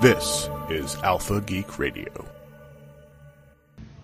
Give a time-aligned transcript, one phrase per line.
[0.00, 2.24] This is Alpha Geek Radio.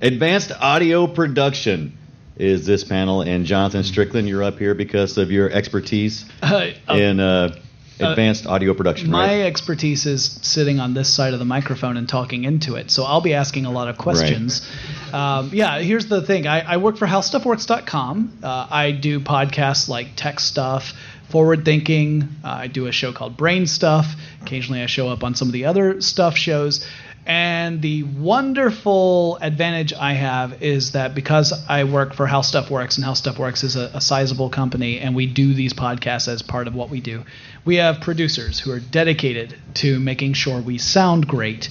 [0.01, 1.97] Advanced audio production
[2.37, 6.95] is this panel, and Jonathan Strickland, you're up here because of your expertise Uh, uh,
[6.95, 7.57] in uh,
[8.01, 9.47] advanced audio production, my right?
[9.47, 13.21] expertise is sitting on this side of the microphone and talking into it, so I'll
[13.21, 14.69] be asking a lot of questions.
[15.13, 18.39] Um, yeah, here's the thing: I, I work for HowStuffWorks.com.
[18.43, 20.93] Uh, I do podcasts like tech stuff,
[21.35, 22.29] forward thinking.
[22.45, 24.07] Uh, I do a show called Brain Stuff.
[24.43, 26.87] Occasionally, I show up on some of the other stuff shows.
[27.27, 32.99] And the wonderful advantage I have is that because I work for How Stuff Works,
[32.99, 36.41] and How Stuff Works is a, a sizable company, and we do these podcasts as
[36.41, 37.25] part of what we do,
[37.65, 41.69] we have producers who are dedicated to making sure we sound great.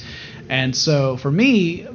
[0.49, 1.87] And so for me,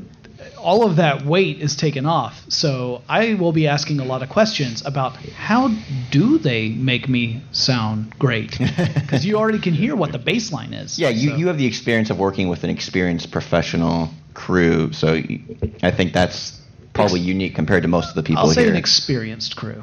[0.58, 2.44] all of that weight is taken off.
[2.48, 5.68] So I will be asking a lot of questions about how
[6.10, 8.58] do they make me sound great?
[9.08, 10.98] Because you already can hear what the baseline is.
[10.98, 15.14] Yeah, you, So- you have the experience of working with an experienced professional crew, so
[15.82, 16.60] I think that's
[16.92, 18.70] probably unique compared to most of the people I'll say here.
[18.70, 19.82] an experienced crew.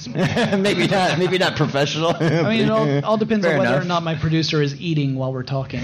[0.14, 2.14] maybe not, maybe not professional.
[2.18, 3.84] I mean, it all, all depends Fair on whether enough.
[3.84, 5.80] or not my producer is eating while we're talking.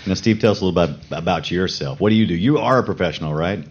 [0.00, 0.08] On the mic.
[0.08, 2.00] Now, Steve, tell us a little bit about yourself.
[2.00, 2.34] What do you do?
[2.34, 3.66] You are a professional, right?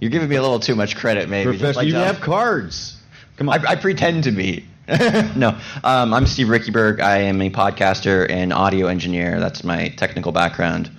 [0.00, 1.50] You're giving me a little too much credit, maybe.
[1.50, 1.76] Professional.
[1.76, 2.06] like you that.
[2.06, 2.96] have cards.
[3.36, 3.64] Come on.
[3.64, 4.66] I, I pretend to be.
[4.88, 7.00] no, um, I'm Steve Riekeberg.
[7.00, 9.38] I am a podcaster and audio engineer.
[9.38, 10.90] That's my technical background.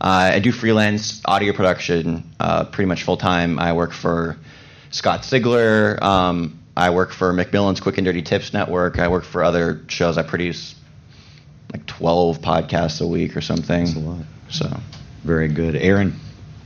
[0.00, 3.58] Uh, I do freelance audio production uh, pretty much full time.
[3.58, 4.36] I work for
[4.90, 6.00] Scott Sigler.
[6.00, 8.98] Um, I work for Macmillan's Quick and Dirty Tips Network.
[9.00, 10.16] I work for other shows.
[10.16, 10.76] I produce
[11.74, 13.84] like 12 podcasts a week or something.
[13.84, 14.24] That's a lot.
[14.48, 14.80] So
[15.24, 15.74] Very good.
[15.74, 16.14] Aaron.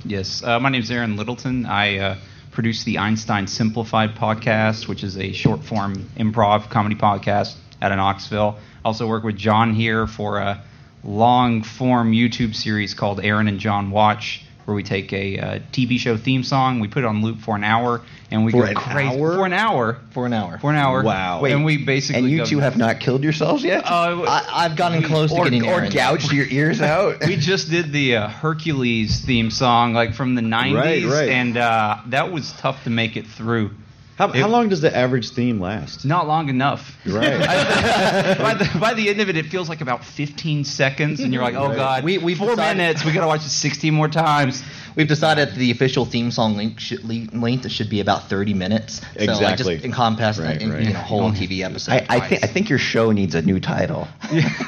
[0.04, 1.64] Yes, uh, my name is Aaron Littleton.
[1.64, 2.16] I uh,
[2.50, 7.96] produce the Einstein Simplified podcast, which is a short form improv comedy podcast out in
[7.96, 8.58] Knoxville.
[8.84, 10.62] I also work with John here for a
[11.02, 15.98] long form YouTube series called Aaron and John Watch, where we take a uh, TV
[15.98, 18.68] show theme song, we put it on loop for an hour, and we For go
[18.68, 19.32] an crazy hour?
[19.36, 19.98] for an hour.
[20.10, 20.58] for an hour.
[20.58, 21.02] For an hour.
[21.02, 21.40] Wow.
[21.40, 23.86] Wait, and we basically and you two have not killed yourselves yet?
[23.86, 27.24] Uh, I, I've gotten close to getting or gouged your ears out?
[27.26, 31.28] we just did the uh, Hercules theme song, like from the '90s, Right, right.
[31.30, 33.70] and uh, that was tough to make it through.
[34.18, 36.04] How, It- how long does the average theme last?
[36.04, 36.98] Not long enough.
[37.06, 37.38] Right.
[38.38, 41.42] by, the, by the end of it, it feels like about 15 seconds, and you're
[41.42, 41.76] like, oh Right.
[41.76, 43.04] god, We- we've four decided- minutes.
[43.04, 44.62] We gotta watch it 16 more times.
[44.98, 48.94] We've decided that the official theme song length should, length should be about 30 minutes.
[48.98, 49.74] So like Exactly.
[49.76, 50.82] just encompass Right, in, right.
[50.82, 51.92] in a whole TV episode.
[51.92, 54.08] I, I think I think your show needs a new title.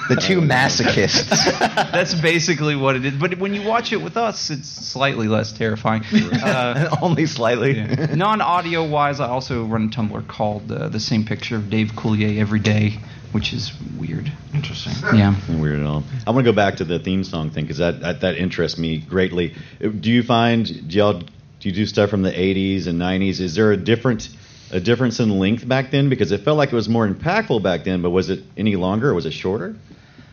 [0.08, 1.28] the two masochists.
[1.92, 3.14] That's basically what it is.
[3.14, 6.04] But when you watch it with us, it's slightly less terrifying.
[6.04, 7.78] Uh, Only slightly.
[7.78, 8.14] yeah.
[8.14, 12.38] Non-audio wise, I also run a Tumblr called uh, "The Same Picture of Dave Coulier
[12.38, 12.98] Every Day,"
[13.32, 14.30] which is weird.
[14.54, 14.92] Interesting.
[15.16, 15.34] Yeah.
[15.48, 16.04] Weird at all.
[16.26, 18.78] I want to go back to the theme song thing because that, that that interests
[18.78, 19.54] me greatly.
[19.82, 23.40] Uh, Do you find do y'all do you do stuff from the '80s and '90s?
[23.40, 24.28] Is there a different
[24.72, 26.08] a difference in length back then?
[26.08, 29.10] Because it felt like it was more impactful back then, but was it any longer
[29.10, 29.74] or was it shorter?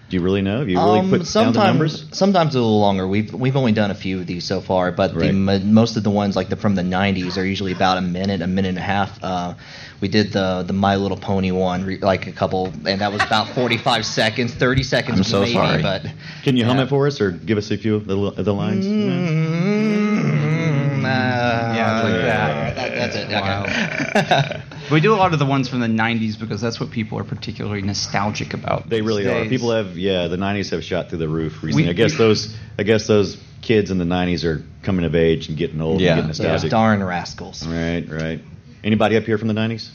[0.09, 0.59] Do you really know?
[0.59, 1.97] Have you really Um, put down the numbers?
[1.99, 3.05] sometimes, sometimes a little longer.
[3.05, 5.27] We've we've only done a few of these so far, but Right.
[5.27, 8.01] the, mo- most of the ones like the from the '90s are usually about a
[8.01, 9.21] minute, a minute and a half.
[9.21, 9.55] Uh,
[9.99, 13.21] we did the the My Little Pony one, re- like a couple, and that was
[13.21, 15.51] about 45 seconds, 30 seconds I'm so maybe.
[15.53, 15.81] sorry.
[15.81, 16.05] But
[16.43, 18.53] Can you hum it for us or give us a few of the, of the
[18.53, 18.85] lines?
[18.85, 22.75] Mm, uh, Yeah, like that.
[22.75, 23.29] that- That's it.
[23.33, 24.61] Okay.
[24.91, 27.23] We do a lot of the ones from the '90s because that's what people are
[27.23, 28.89] particularly nostalgic about.
[28.89, 29.45] They really these are.
[29.49, 30.27] People have yeah.
[30.27, 31.83] The '90s have shot through the roof recently.
[31.85, 35.15] We- I guess we- those I guess those kids in the '90s are coming of
[35.15, 36.17] age and getting old Yeah.
[36.17, 36.71] and getting Yeah, nostalgic.
[36.71, 37.65] darn rascals.
[37.67, 38.39] Right, right.
[38.83, 39.89] Anybody up here from the '90s?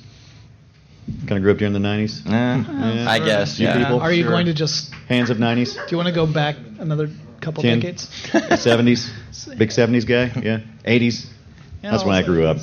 [1.26, 2.22] Kind of grew up during the '90s.
[2.26, 3.58] Eh, I guess.
[3.58, 3.78] You Yeah.
[3.78, 4.00] people?
[4.00, 4.30] Are you Sure.
[4.32, 4.92] going to just?
[5.08, 7.08] Hands of '90s, Do you want to go back another
[7.40, 7.80] couple Ten.
[7.80, 8.08] decades?
[8.32, 9.10] '70s,
[9.58, 10.30] big '70s guy.
[10.42, 11.26] Yeah, '80s.
[11.82, 12.58] That's when I grew up.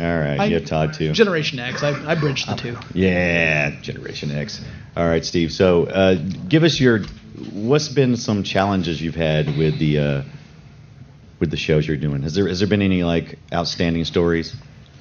[0.00, 1.12] All right, I- you have Todd too.
[1.12, 1.82] Generation X.
[1.82, 2.76] I, I bridged the two.
[2.94, 4.60] Yeah, Generation X.
[4.96, 5.52] All right, Steve.
[5.52, 6.14] So, uh,
[6.48, 7.00] give us your
[7.52, 10.22] what's been some challenges you've had with the uh,
[11.40, 12.22] with the shows you're doing.
[12.22, 14.54] Has there has there been any like outstanding stories?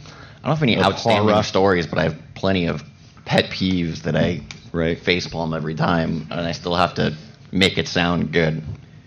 [0.05, 1.43] I don't know if any Of outstanding horror.
[1.43, 2.83] stories, but I have plenty of
[3.25, 4.41] pet peeves that I
[4.73, 4.97] Right.
[4.99, 7.13] facepalm every time, and I still have to
[7.51, 8.61] make it sound good,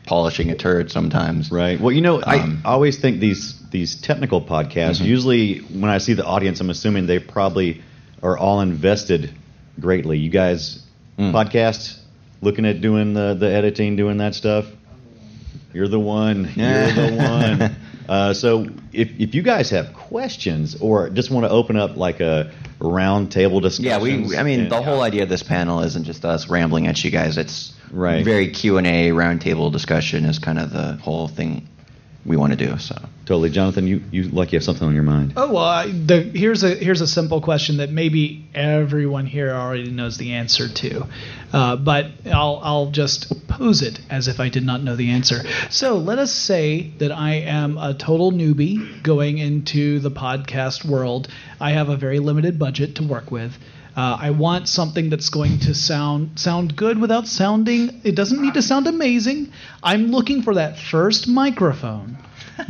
[0.06, 1.50] polishing a turd sometimes.
[1.50, 1.78] Right.
[1.80, 5.00] Well, you know, Um, I always think these these technical podcasts.
[5.04, 7.82] Usually, when I see the audience, I'm assuming they probably
[8.22, 9.30] are all invested
[9.80, 10.18] greatly.
[10.18, 10.82] You guys
[11.18, 11.32] Mm.
[11.32, 11.96] podcast
[12.42, 14.66] looking at doing the the editing, doing that stuff.
[15.72, 16.50] You're the one.
[16.56, 17.76] You're the one.
[18.08, 22.20] Uh, so if, if you guys have questions or just want to open up like
[22.20, 24.36] a round table discussion, Yeah, we.
[24.36, 27.36] I mean, the whole idea of this panel isn't just us rambling at you guys.
[27.38, 28.24] It's Right.
[28.24, 31.66] very Q and A roundtable discussion is kind of the whole thing
[32.24, 32.76] we want to do.
[32.78, 33.86] So totally, Jonathan.
[33.86, 35.34] You you like you have something on your mind?
[35.36, 39.90] Oh well, I, the, here's a here's a simple question that maybe everyone here already
[39.90, 41.06] knows the answer to,
[41.52, 45.42] uh, but I'll I'll just pose it as if I did not know the answer.
[45.68, 51.28] So let us say that I am a total newbie going into the podcast world.
[51.60, 53.52] I have a very limited budget to work with.
[53.96, 58.02] Uh, I want something that's going to sound sound good without sounding.
[58.04, 59.52] It doesn't need to sound amazing.
[59.82, 62.18] I'm looking for that first microphone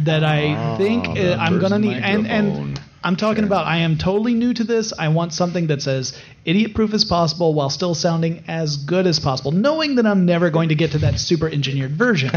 [0.01, 1.97] that I think uh, I'm gonna need.
[1.97, 2.27] And microphone.
[2.67, 4.93] and I'm talking about I am totally new to this.
[4.99, 9.21] I want something that says idiot proof as possible while still sounding as good as
[9.21, 12.31] possible, knowing that I'm never going to get to that super engineered version.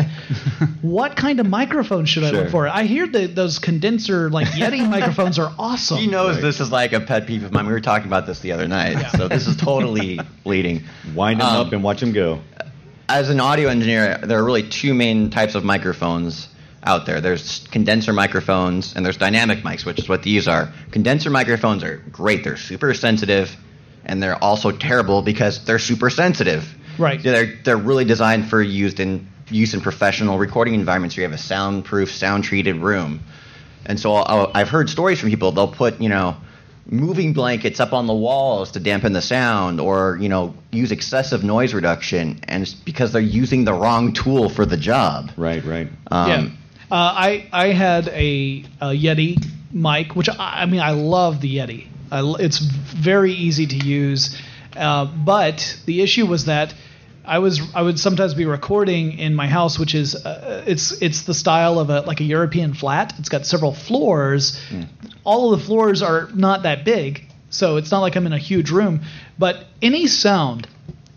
[0.83, 2.67] what kind of microphone should I look for?
[2.67, 5.97] I hear that those condenser like Yeti microphones are awesome.
[5.97, 7.65] he knows this is like a pet peeve of mine.
[7.65, 9.09] We were talking about this the other night, Yeah.
[9.11, 10.83] so this is totally bleeding.
[11.15, 12.41] Wind them Um, up and watch them go.
[13.07, 16.47] as an audio engineer, there are really two main types of microphones
[16.83, 17.21] out there.
[17.21, 20.71] There's condenser microphones and there's dynamic mics, which is what these are.
[20.91, 22.43] Condenser microphones are great.
[22.43, 23.55] They're super sensitive,
[24.05, 26.73] and they're also terrible because they're super sensitive.
[26.97, 27.21] Right.
[27.21, 31.39] They're they're really designed for used in use in professional recording environments where you have
[31.39, 33.21] a soundproof, sound treated room.
[33.85, 35.51] And so I'll, I've heard stories from people.
[35.51, 36.37] They'll put you know
[36.91, 41.43] moving blankets up on the walls to dampen the sound, or you know use excessive
[41.43, 45.31] noise reduction, and it's because they're using the wrong tool for the job.
[45.37, 45.87] Right, right.
[46.11, 46.49] Um, yeah.
[46.91, 49.37] Uh, I I had a, a Yeti
[49.71, 51.87] mic, which I, I mean I love the Yeti.
[52.11, 54.35] I, it's very easy to use,
[54.75, 56.73] uh, but the issue was that
[57.29, 61.23] I was I would sometimes be recording in my house, which is uh, it's it's
[61.23, 63.13] the style of a like a European flat.
[63.19, 64.59] It's got several floors.
[65.23, 68.39] All of the floors are not that big, so it's not like I'm in a
[68.39, 69.01] huge room.
[69.37, 70.67] But any sound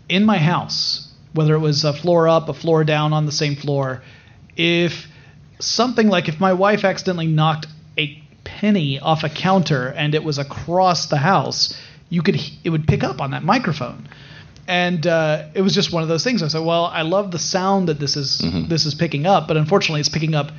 [0.07, 3.55] in my house, whether it was a floor up, a floor down on the same
[3.55, 4.03] floor,
[4.55, 5.07] if
[5.65, 7.67] something like if my wife accidentally knocked
[7.97, 11.77] a penny off a counter and it was across the house,
[12.09, 14.07] you could it would pick up on that microphone.
[14.65, 16.41] And uh, it was just one of those things.
[16.41, 19.57] I said, "Well, I love the sound that this is this is picking up, but
[19.57, 20.51] unfortunately, it's picking up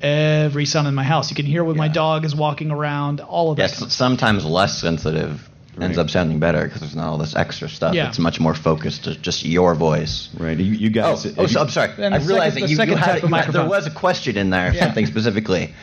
[0.00, 1.28] every sound in my house.
[1.30, 3.70] You can hear when my dog is walking around, all of that.
[3.70, 5.46] yes, of sometimes less sensitive
[5.82, 7.94] ends up sounding better because there's not all this extra stuff.
[7.94, 8.08] Yeah.
[8.08, 10.28] It's much more focused to just your voice.
[10.38, 10.56] Right.
[10.58, 11.26] You, you Oh, guys.
[11.38, 11.92] oh so, I'm sorry.
[11.98, 14.36] And I realized second- that the you, you had, you had- there was a question
[14.36, 14.84] in there, Yeah.
[14.84, 15.74] something specifically.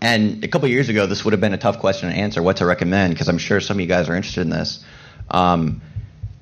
[0.00, 2.42] And a couple years ago, this would have been a tough question to answer.
[2.42, 3.14] What to recommend?
[3.14, 4.84] Because I'm sure some of you guys are interested in this.
[5.30, 5.80] Um,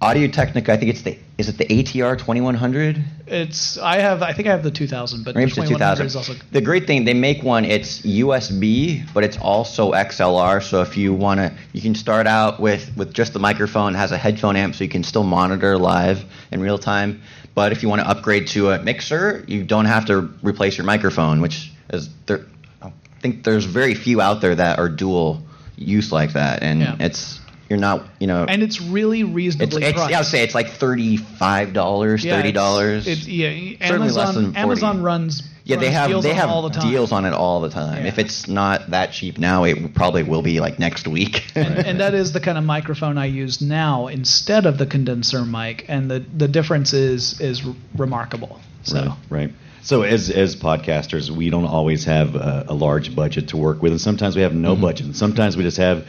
[0.05, 3.03] Audio Technica, I think it's the is it the ATR 2100?
[3.27, 6.07] It's I have I think I have the 2000, but Maybe the it's 2100 2000.
[6.07, 7.65] is also The great thing, they make one.
[7.65, 10.63] It's USB, but it's also XLR.
[10.63, 13.95] So if you want to, you can start out with with just the microphone.
[13.95, 17.23] It has a headphone amp, so you can still monitor live in real time.
[17.55, 20.85] But if you want to upgrade to a mixer, you don't have to replace your
[20.87, 22.45] microphone, which is there.
[22.83, 25.43] I think there's very few out there that are dual
[25.77, 26.97] use like that, and Yeah.
[27.01, 28.45] it's you're not, you know.
[28.45, 30.11] and it's really it's, reasonably it's, priced.
[30.11, 33.07] yeah, I would say it's like thirty-five dollars, Yeah, thirty dollars.
[33.07, 33.77] It's, it's yeah.
[33.87, 34.59] Certainly less Amazon than 40.
[34.59, 37.71] Amazon runs Yeah, they have deals they on have the deals on it all the
[37.71, 38.03] time.
[38.03, 38.09] Yeah.
[38.09, 41.45] If it's not that cheap now, it probably will be like next week.
[41.55, 45.45] and, and that is the kind of microphone I use now instead of the condenser
[45.45, 48.61] mic, and the the difference is is r- remarkable.
[48.83, 49.53] So Right, right.
[49.85, 53.93] So as as podcasters, we don't always have a, a large budget to work with,
[53.93, 54.83] and sometimes we have no mm-hmm.
[54.83, 55.07] budget.
[55.07, 56.07] And sometimes we just have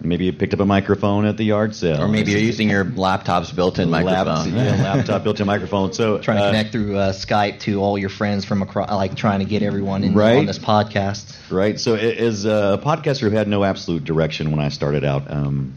[0.00, 2.84] maybe you picked up a microphone at the yard sale, or maybe you're using your
[2.84, 4.54] laptop's built-in microphone.
[4.54, 5.92] yeah, laptop built-in microphone.
[5.92, 9.16] So Trying to uh, connect through uh, Skype to all your friends from across, like
[9.16, 10.36] trying to get everyone in Right.
[10.38, 11.34] on this podcast.
[11.50, 11.78] Right.
[11.80, 15.74] So as a podcaster who had no absolute direction when I started out, um,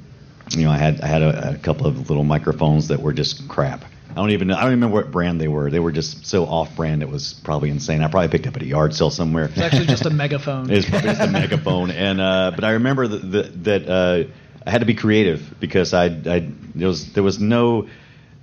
[0.51, 3.47] you know, I had I had a, a couple of little microphones that were just
[3.47, 3.85] crap.
[4.11, 5.69] I don't even know, I don't remember what brand they were.
[5.69, 7.01] They were just so off-brand.
[7.01, 8.01] It was probably insane.
[8.01, 9.45] I probably picked up at a yard sale somewhere.
[9.45, 10.69] it's actually just a megaphone.
[10.69, 11.91] It's probably just a megaphone.
[11.91, 14.23] And uh, but I remember that that, that uh,
[14.65, 17.87] I had to be creative because I, I there was there was no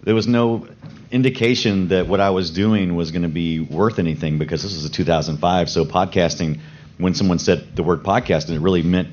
[0.02, 0.66] there was no
[1.10, 4.84] indication that what I was doing was going to be worth anything because this was
[4.84, 5.70] a 2005.
[5.70, 6.60] So podcasting,
[6.96, 9.08] when someone said the word podcasting, it really meant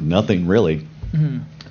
[0.00, 0.86] nothing really.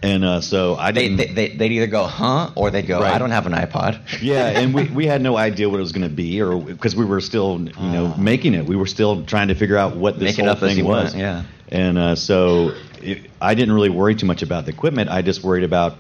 [0.04, 1.18] And uh, so I didn't.
[1.18, 3.14] they, they, they'd either go, huh, or they'd go, Right.
[3.14, 4.00] I don't have an iPod.
[4.22, 6.96] yeah, and we, we had no idea what it was going to be, or because
[6.96, 10.18] we were still you know making it, we were still trying to figure out what
[10.18, 11.14] this Make whole thing was.
[11.14, 11.44] went, yeah.
[11.70, 15.12] and uh, so it, I didn't really worry too much about the equipment.
[15.12, 15.98] I just worried about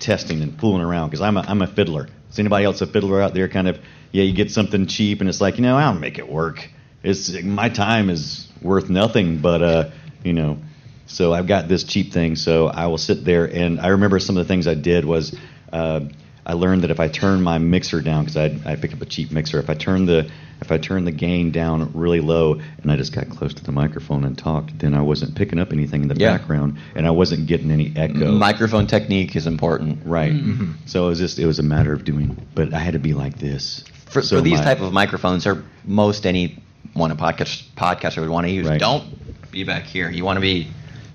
[0.00, 2.08] testing and fooling around because I'm a, I'm a fiddler.
[2.30, 3.46] Is anybody else a fiddler out there?
[3.48, 3.78] Kind of
[4.10, 6.68] yeah, you get something cheap and it's like you know I'll make it work.
[7.04, 9.90] it's my time is worth nothing, but uh,
[10.24, 10.58] you know,
[11.08, 14.36] so I've got this cheap thing, so I will sit there and I remember some
[14.36, 15.36] of the things I did was
[15.72, 16.00] uh,
[16.46, 19.06] I learned that if I turn my mixer down because I I picked up a
[19.06, 22.90] cheap mixer, if I turn the if I turn the gain down really low and
[22.90, 26.02] I just got close to the microphone and talked, then I wasn't picking up anything
[26.02, 26.36] in the Yeah.
[26.36, 28.32] background and I wasn't getting any echo.
[28.32, 30.00] Microphone technique is important.
[30.04, 30.32] Right.
[30.32, 30.72] Mm-hmm.
[30.86, 33.14] So it was just it was a matter of doing, but I had to be
[33.14, 33.84] like this.
[34.06, 36.62] For, So for these my- type of microphones, or most any
[36.94, 38.80] one a podcast podcaster would want to use, Right.
[38.80, 39.04] don't
[39.52, 40.10] be back here.
[40.10, 40.68] You want to be.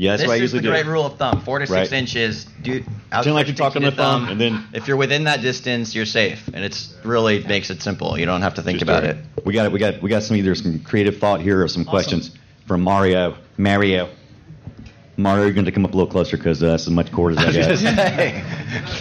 [0.03, 0.69] Yeah, that's this what I is usually the do.
[0.71, 1.91] great rule of thumb: four to six Right.
[1.93, 2.45] inches.
[2.61, 5.95] Dude, Pretend like you're talking on the thumb, and then- if you're within that distance,
[5.95, 8.17] you're safe, and it's really makes it simple.
[8.19, 9.17] You don't have to think Just about do it.
[9.45, 9.71] We got it.
[9.71, 12.31] we got we got some either some creative thought here or some questions
[12.67, 13.35] from Mario.
[13.57, 14.09] Mario.
[15.15, 17.33] Mario, you're going to come up a little closer because uh, that's as much cord
[17.33, 17.79] as I got.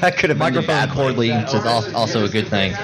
[0.02, 1.30] That could have been Microphone bad cord place.
[1.32, 2.74] leads is al- also a good thing.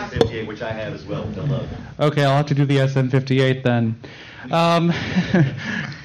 [0.46, 1.24] which I have as well.
[1.24, 1.68] which I love.
[2.00, 4.00] Okay, I'll have to do the SM58 then.
[4.50, 4.94] Um,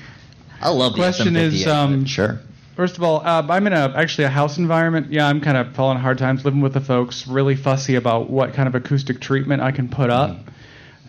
[0.63, 2.39] I love the question is, um, Sure.
[2.75, 5.11] first of all, uh, I'm in a actually a house environment.
[5.11, 7.27] Yeah, I'm kind of falling hard times living with the folks.
[7.27, 10.37] Really fussy about what kind of acoustic treatment I can put up.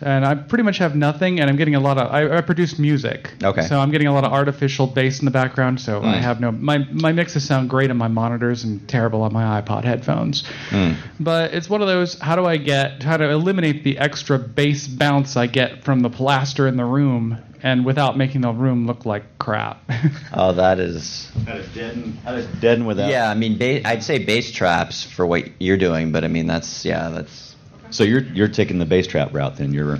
[0.01, 2.11] And I pretty much have nothing, and I'm getting a lot of.
[2.13, 3.61] I, I produce music, Okay.
[3.61, 5.79] So I'm getting a lot of artificial bass in the background.
[5.79, 6.19] So I Mm.
[6.19, 6.51] have no.
[6.51, 10.43] My my mixes sound great on my monitors and terrible on my iPod headphones.
[10.71, 10.95] Mm.
[11.21, 12.19] But it's one of those.
[12.19, 13.03] How do I get?
[13.03, 17.37] How to eliminate the extra bass bounce I get from the plaster in the room,
[17.65, 19.81] and without making the room look like crap?
[20.37, 21.31] Oh, that is.
[21.47, 23.09] How to deaden, how to deaden without.
[23.09, 26.45] Yeah, I mean, ba- I'd say bass traps for what you're doing, but I mean,
[26.45, 27.55] that's yeah, that's
[27.89, 29.73] So you're you're taking the bass trap route then.
[29.73, 29.99] You're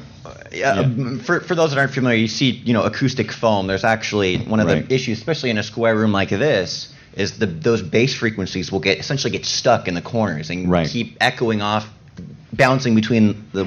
[0.51, 3.67] Yeah, um, for for those that aren't familiar, you see, you know, acoustic foam.
[3.67, 4.87] There's actually one of Right.
[4.87, 8.81] the issues, especially in a square room like this, is the those bass frequencies will
[8.81, 10.87] get essentially get stuck in the corners and Right.
[10.89, 11.87] keep echoing off,
[12.53, 13.65] bouncing between the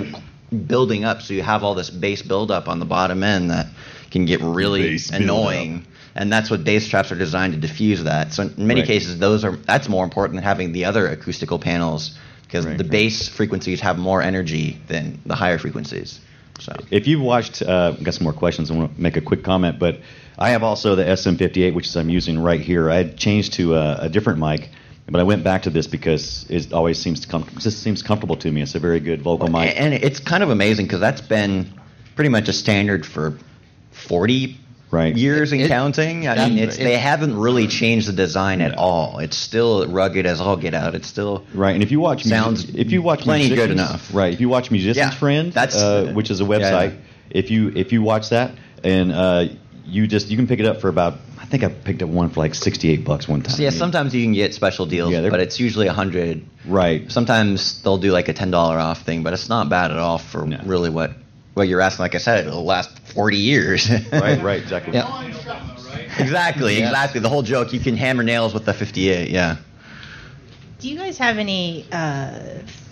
[0.66, 1.22] building up.
[1.22, 3.66] So you have all this bass buildup on the bottom end that
[4.10, 5.86] can get really Bass annoying.
[6.14, 8.32] And that's what bass traps are designed to diffuse that.
[8.32, 8.86] So in many Right.
[8.86, 12.84] cases, those are that's more important than having the other acoustical panels because Right, the
[12.84, 12.90] right.
[12.90, 16.20] bass frequencies have more energy than the higher frequencies.
[16.60, 16.72] So.
[16.90, 18.70] If you've watched, uh, I've got some more questions.
[18.70, 20.00] I want to make a quick comment, but
[20.38, 22.90] I have also the SM58, which is I'm using right here.
[22.90, 24.70] I had changed to a, a different mic,
[25.10, 27.46] but I went back to this because it always seems to come.
[27.58, 28.62] Just seems comfortable to me.
[28.62, 29.74] It's a very good vocal mic.
[29.80, 31.72] And it's kind of amazing because that's been
[32.14, 33.38] pretty much a standard for
[33.92, 34.56] 40
[34.90, 35.14] Right.
[35.14, 36.26] years and It- counting.
[36.26, 39.18] I mean, it's, it- they haven't really changed the design at all.
[39.18, 40.94] It's still rugged as all get out.
[40.94, 44.08] It's still Right, and if you watch Sounds if you watch plenty good enough.
[44.14, 44.32] right?
[44.32, 46.90] If you watch Musicians Yeah, Friend, that's- uh, which is a website.
[46.92, 46.96] yeah.
[47.30, 49.44] If you if you watch that and uh,
[49.84, 51.18] you just you can pick it up for about I
[51.50, 53.54] think I picked up one for like sixty eight bucks one time.
[53.56, 56.44] So yeah, sometimes you can get special deals, Yeah, but it's usually a hundred.
[56.66, 57.10] right.
[57.10, 60.18] Sometimes they'll do like a ten dollar off thing, but it's not bad at all
[60.18, 60.60] for No.
[60.64, 61.12] really what
[61.54, 62.02] what you're asking.
[62.04, 63.90] Like I said, it'll last forty years.
[64.12, 64.94] right, right, exactly.
[64.94, 65.22] Yeah.
[66.18, 66.86] exactly, Yeah.
[66.86, 67.20] exactly.
[67.20, 67.72] The whole joke.
[67.72, 69.30] You can hammer nails with the fifty-eight.
[69.30, 69.56] Yeah.
[70.80, 72.30] Do you guys have any uh,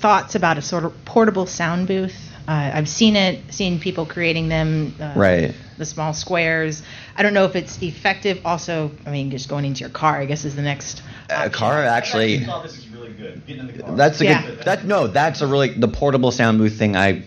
[0.01, 2.26] thoughts about a sort of portable sound booth?
[2.49, 4.95] Uh, I've seen it, seen people creating them.
[5.01, 5.55] Uh, Right.
[5.79, 6.83] The small squares.
[7.17, 8.41] I don't know if it's effective.
[8.47, 11.03] Also, I mean, just going into your car, I guess, is the next.
[11.29, 11.53] A option.
[11.53, 12.39] car actually.
[12.39, 13.47] this is really good.
[13.47, 13.93] Getting in the car.
[13.95, 14.47] That's a Yeah.
[14.47, 14.61] good.
[14.65, 16.97] That no, that's a really the portable sound booth thing.
[16.97, 17.25] I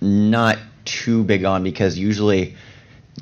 [0.00, 2.54] not too big on because usually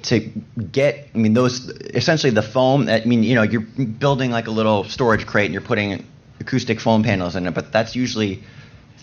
[0.02, 2.88] to get, I mean, those essentially the foam.
[2.90, 6.04] I mean, you know, you're building like a little storage crate and you're putting
[6.40, 8.42] acoustic foam panels in it, but that's usually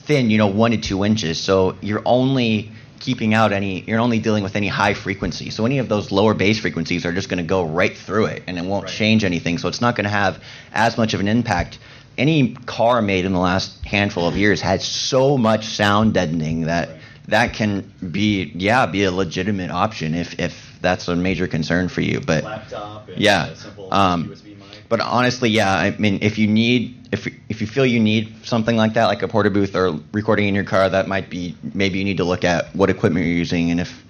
[0.06, 1.40] thin, you know, one to two inches.
[1.40, 5.50] So you're only keeping out any, you're only dealing with any high frequency.
[5.50, 8.44] So any of those lower bass frequencies are just going to go right through it
[8.48, 9.58] and it won't change anything.
[9.58, 10.42] So it's not going to have
[10.74, 11.78] as much of an impact.
[12.18, 16.90] Any car made in the last handful of years had so much sound deadening that
[17.28, 22.02] that can be, yeah, be a legitimate option if, if that's a major concern for
[22.02, 22.22] you.
[22.22, 23.10] But laptop.
[23.10, 24.84] And Yeah, a simple um, USB mic.
[24.90, 28.76] but honestly, yeah, I mean, if you need, if if you feel you need something
[28.76, 32.00] like that, like a porta booth or recording in your car, that might be maybe
[32.00, 34.04] you need to look at what equipment you're using and if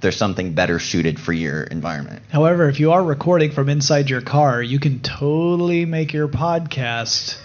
[0.00, 2.22] there's something better suited for your environment.
[2.30, 7.38] However, if you are recording from inside your car, you can totally make your podcast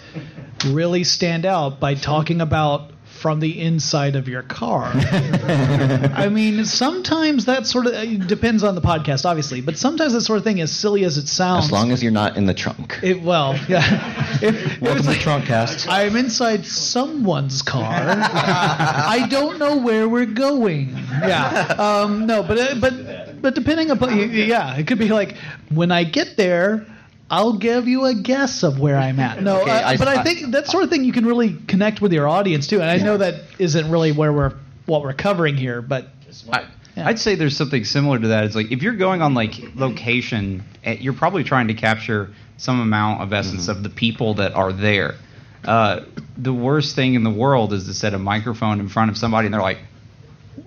[0.66, 4.90] really stand out by talking about from the inside of your car.
[4.94, 10.20] I mean, sometimes that sort of it depends on the podcast, obviously, but sometimes that
[10.22, 12.54] sort of thing, as silly as it sounds, As long as you're not in the
[12.54, 12.98] trunk.
[13.02, 14.14] it well, yeah.
[14.42, 15.88] If, Welcome to it's Trunk Cast.
[15.88, 17.82] I'm inside someone's car.
[17.92, 20.90] I don't know where we're going.
[21.10, 21.74] Yeah.
[21.78, 25.36] Um, no, but uh, but but depending upon yeah, it could be like
[25.70, 26.86] when I get there.
[27.30, 29.42] I'll give you a guess of where I'm at.
[29.48, 31.54] No, Okay, uh, I- but I I- think that sort of thing you can really
[31.66, 32.80] connect with your audience too.
[32.80, 34.52] And I know that isn't really where we're
[34.86, 36.08] what we're covering here, but
[36.50, 36.64] I,
[36.96, 38.44] I'd say there's something similar to that.
[38.44, 42.80] It's like if you're going on like location, eh, you're probably trying to capture some
[42.80, 45.14] amount of essence of the people that are there.
[45.64, 46.00] Uh,
[46.36, 49.46] the worst thing in the world is to set a microphone in front of somebody
[49.46, 49.78] and they're like,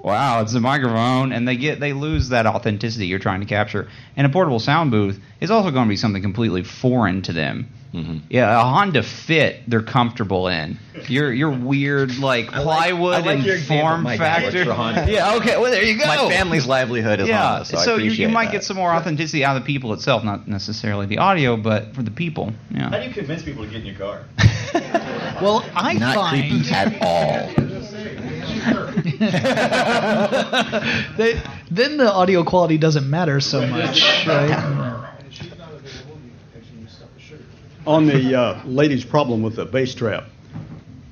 [0.04, 3.90] "Wow, it's a microphone," and they get they lose that authenticity you're trying to capture.
[4.16, 7.70] And a portable sound booth is also going to be something completely foreign to them.
[7.94, 8.20] Mm-hmm.
[8.30, 10.78] Yeah, a Honda Fit they're comfortable in.
[11.08, 14.74] Your your weird like plywood I like and your form My dad works factor.
[14.74, 15.08] Honda.
[15.12, 15.58] Yeah, okay.
[15.58, 16.06] Well, there you go.
[16.06, 18.52] My family's livelihood is yeah, Honda, so, I you, you might that.
[18.54, 22.02] get some more authenticity out of the people itself, not necessarily the audio, but for
[22.02, 22.54] the people.
[22.70, 22.90] Yeah.
[22.90, 24.24] How do you convince people to get in your car?
[25.42, 27.50] Well, I Not find creepy at all.
[31.18, 31.42] they,
[31.72, 35.08] then the audio quality doesn't matter so much, right?
[37.88, 40.26] on the uh, lady's problem with the bass trap,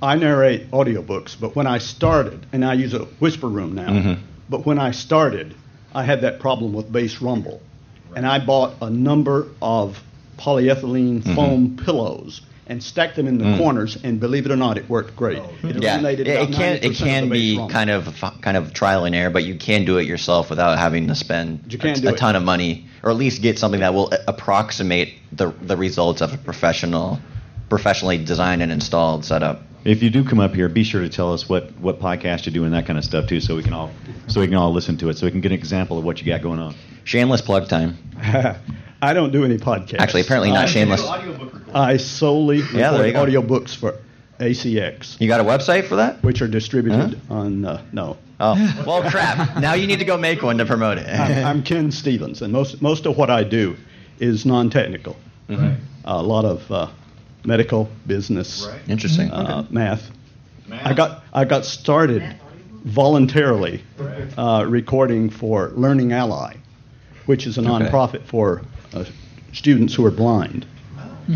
[0.01, 4.17] I narrate audiobooks, but when I started, and I use a whisper room now,
[4.49, 5.55] but when I started,
[5.93, 7.61] I had that problem with bass rumble.
[8.15, 10.01] And I bought a number of
[10.37, 13.57] polyethylene foam pillows and stacked them in the mm.
[13.57, 15.39] corners, and believe it or not, it worked great.
[15.39, 15.67] Oh.
[15.67, 17.73] It Yeah, eliminated it, it can it can be rumble.
[17.73, 21.07] kind of kind of trial and error, but you can do it yourself without having
[21.07, 23.93] to spend You can a, a ton of money, or at least get something that
[23.93, 27.19] will approximate the the results of a professional,
[27.69, 29.63] professionally designed and installed setup.
[29.83, 32.51] If you do come up here, be sure to tell us what, what podcast you
[32.51, 33.89] do and that kind of stuff too, so we can all
[34.27, 36.21] so we can all listen to it, so we can get an example of what
[36.21, 36.75] you got going on.
[37.03, 37.97] Shameless plug time.
[39.01, 39.99] I don't do any podcasts.
[39.99, 41.01] Actually, apparently not I- shameless.
[41.73, 43.47] I solely Yeah, there record you go.
[43.47, 43.95] audiobooks for
[44.39, 46.23] ACX, You got a website for that?
[46.23, 48.17] which are distributed on, uh, no.
[48.39, 49.57] Oh, well, crap.
[49.57, 51.07] Now you need to go make one to promote it.
[51.07, 53.75] I'm, I'm Ken Stevens, and most most of what I do
[54.19, 55.17] is non-technical.
[56.05, 56.87] A lot of uh,
[57.43, 59.29] medical, business, Interesting.
[59.29, 60.09] uh, math.
[60.71, 62.23] I got I got started
[62.85, 63.83] voluntarily
[64.37, 66.55] uh, recording for Learning Ally,
[67.25, 68.61] which is a nonprofit for
[68.93, 69.05] uh,
[69.53, 70.65] students who are blind.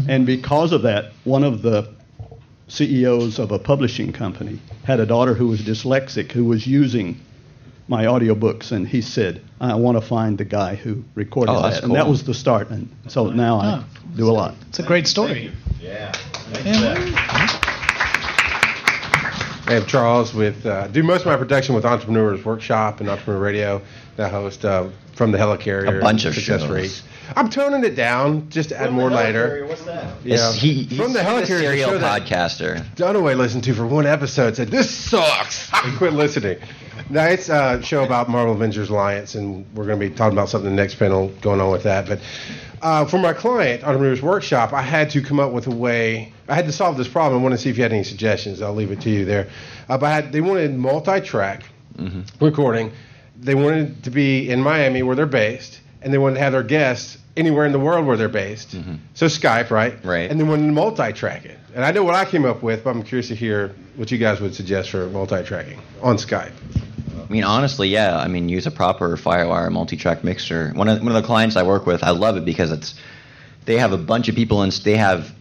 [0.09, 1.87] And because of that, one of the
[2.67, 7.19] CEOs of a publishing company had a daughter who was dyslexic who was using
[7.87, 11.75] my audiobooks, and he said, "I want to find the guy who recorded Oh, that's
[11.75, 13.83] that." And that was the start, and so now I Oh.
[14.15, 14.55] do a lot.
[14.69, 15.51] It's a great story.
[15.79, 16.11] Yeah.
[19.65, 23.39] I have Charles with uh, do most of my production with Entrepreneurs Workshop and Entrepreneur
[23.39, 23.81] Radio.
[24.17, 25.99] I host uh, from the Helicarrier.
[25.99, 26.69] A bunch of Success shows.
[26.69, 27.03] Rates.
[27.35, 29.65] I'm toning it down just to add more later.
[29.65, 30.05] What's that?
[30.23, 30.33] Yeah.
[30.35, 32.83] It's- he, he's from the a Helicarrier serial show that podcaster.
[32.95, 36.59] Dunaway listened to for one episode said this sucks and quit listening.
[37.09, 40.49] Now it's a show about Marvel Avengers Alliance, and we're going to be talking about
[40.49, 42.07] something in the next panel going on with that.
[42.07, 42.19] But
[42.81, 46.31] uh, for my client, Entrepreneurs Workshop, I had to come up with a way.
[46.47, 47.41] I had to solve this problem.
[47.41, 48.61] I want to see if you had any suggestions.
[48.61, 49.49] I'll leave it to you there.
[49.89, 51.63] Uh, but I had, they wanted multi-track
[52.39, 52.91] recording.
[53.37, 56.63] They wanted to be in Miami where they're based, and they wanted to have their
[56.63, 58.71] guests anywhere in the world where they're based.
[58.75, 58.95] Mm-hmm.
[59.13, 60.03] So Skype, right?
[60.03, 60.29] Right.
[60.29, 61.59] And then when multi-track it.
[61.75, 64.17] And I know what I came up with, but I'm curious to hear what you
[64.17, 66.51] guys would suggest for multi-tracking on Skype.
[67.23, 68.17] I mean, honestly, yeah.
[68.17, 70.71] I mean, use a proper FireWire multi-track mixer.
[70.75, 72.95] One of one of the clients I work with, I love it because it's
[73.65, 75.31] they have a bunch of people and they have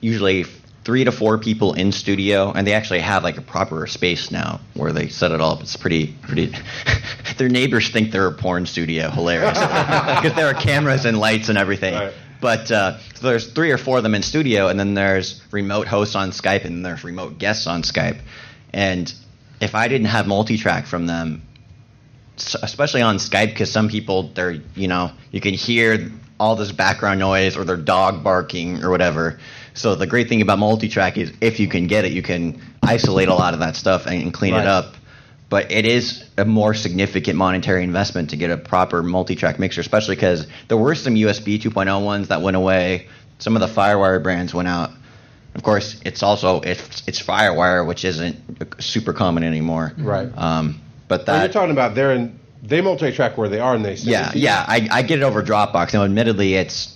[0.00, 0.44] usually
[0.84, 4.58] three to four people in studio, and they actually have like a proper space now
[4.74, 5.60] where they set it all up.
[5.60, 6.46] It's pretty pretty.
[7.38, 9.10] their neighbors think they're a porn studio.
[9.10, 11.94] Hilarious because there are cameras and lights and everything.
[11.94, 12.12] Right.
[12.40, 15.88] But uh, so there's three or four of them in studio, and then there's remote
[15.88, 18.20] hosts on Skype, and there's remote guests on Skype.
[18.72, 19.12] And
[19.60, 21.42] if I didn't have multi-track from them,
[22.62, 27.18] especially on Skype, because some people they're you know you can hear all this background
[27.18, 29.40] noise or their dog barking or whatever.
[29.74, 33.28] So the great thing about multi-track is if you can get it, you can isolate
[33.28, 34.62] a lot of that stuff and, and clean Right.
[34.62, 34.94] it up.
[35.50, 40.16] But it is a more significant monetary investment to get a proper multi-track mixer, especially
[40.16, 43.08] because there were some USB 2.0 ones that went away.
[43.38, 44.90] Some of the FireWire brands went out.
[45.54, 48.36] Of course, it's also it's it's FireWire, which isn't
[48.82, 49.92] super common anymore.
[49.96, 50.28] Right.
[50.36, 53.84] Um, but Well, that you're talking about they're in they multi-track where they are, and
[53.84, 54.64] they send yeah, it yeah.
[54.66, 55.94] I, I get it over Dropbox.
[55.94, 56.94] Now, admittedly, it's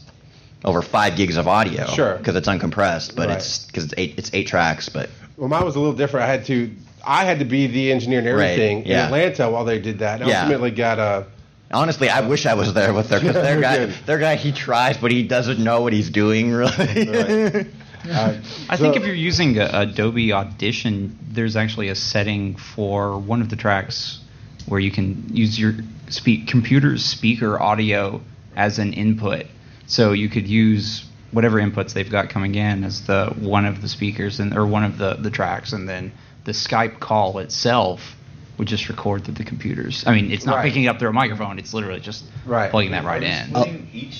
[0.64, 1.86] over five gigs of audio.
[1.86, 2.16] Sure.
[2.16, 3.38] Because it's uncompressed, but Right.
[3.38, 4.88] it's because it's eight it's eight tracks.
[4.88, 6.24] But Well, mine was a little different.
[6.24, 6.70] I had to
[7.04, 9.00] I had to be the engineer and Right, everything yeah.
[9.00, 10.20] in Atlanta while they did that.
[10.20, 10.42] And Yeah.
[10.42, 11.26] ultimately got a
[11.70, 13.94] honestly, I wish I was there with their because their guy Good.
[14.06, 16.70] their guy he tries, but he doesn't know what he's doing really.
[18.10, 18.34] uh,
[18.68, 23.48] I think if you're using a, Adobe Audition, there's actually a setting for one of
[23.48, 24.18] the tracks
[24.66, 25.74] where you can use your
[26.08, 28.20] speak computer's speaker audio
[28.56, 29.46] as an input.
[29.86, 33.88] So you could use whatever inputs they've got coming in as the one of the
[33.88, 36.12] speakers and or one of the, the tracks, and then
[36.44, 38.16] the Skype call itself
[38.58, 40.04] would just record through the computers.
[40.06, 40.64] I mean, it's not Right.
[40.64, 41.58] picking it up through a microphone.
[41.58, 42.70] It's literally just Right.
[42.70, 44.10] plugging that right in.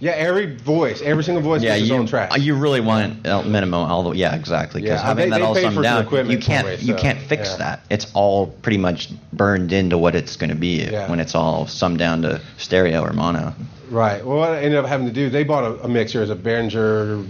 [0.00, 2.36] Yeah, every voice, every single voice Yeah, gets its you own track.
[2.38, 5.42] you really want uh, minimum all the yeah exactly because Yeah, having they- that they
[5.44, 7.56] all summed down equipment you can't for me, you can't fix yeah.
[7.58, 7.80] that.
[7.88, 11.08] It's all pretty much burned into what it's going to be Yeah.
[11.08, 13.54] when it's all summed down to stereo or mono.
[13.90, 14.22] Right.
[14.26, 16.36] Well, what I ended up having to do, they bought a, a mixer as a
[16.36, 17.24] Behringer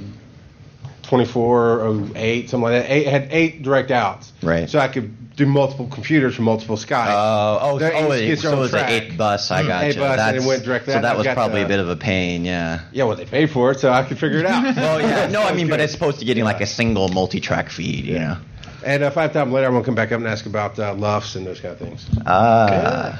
[1.19, 2.91] 2408, something like that.
[2.91, 4.33] Eight, had eight direct outs.
[4.43, 4.69] Right.
[4.69, 7.07] So I could do multiple computers from multiple Skype.
[7.09, 9.51] Uh, oh, oh, it, so it was an eight bus.
[9.51, 9.67] I Mm.
[9.69, 10.01] got Eight you.
[10.01, 11.97] bus, and it went direct so that, that was probably the- a bit of a
[11.97, 12.45] pain.
[12.45, 12.81] Yeah.
[12.93, 14.63] Yeah, well, they paid for it, so I could figure it out.
[14.77, 15.27] Well, yeah.
[15.31, 18.05] No, I mean, but it's supposed to getting like a single multi-track feed.
[18.05, 18.37] You know.
[18.85, 21.37] And uh, five times later, I'm gonna come back up and ask about uh, LUFS
[21.37, 22.07] and those kind of things.
[22.27, 23.19] Ah.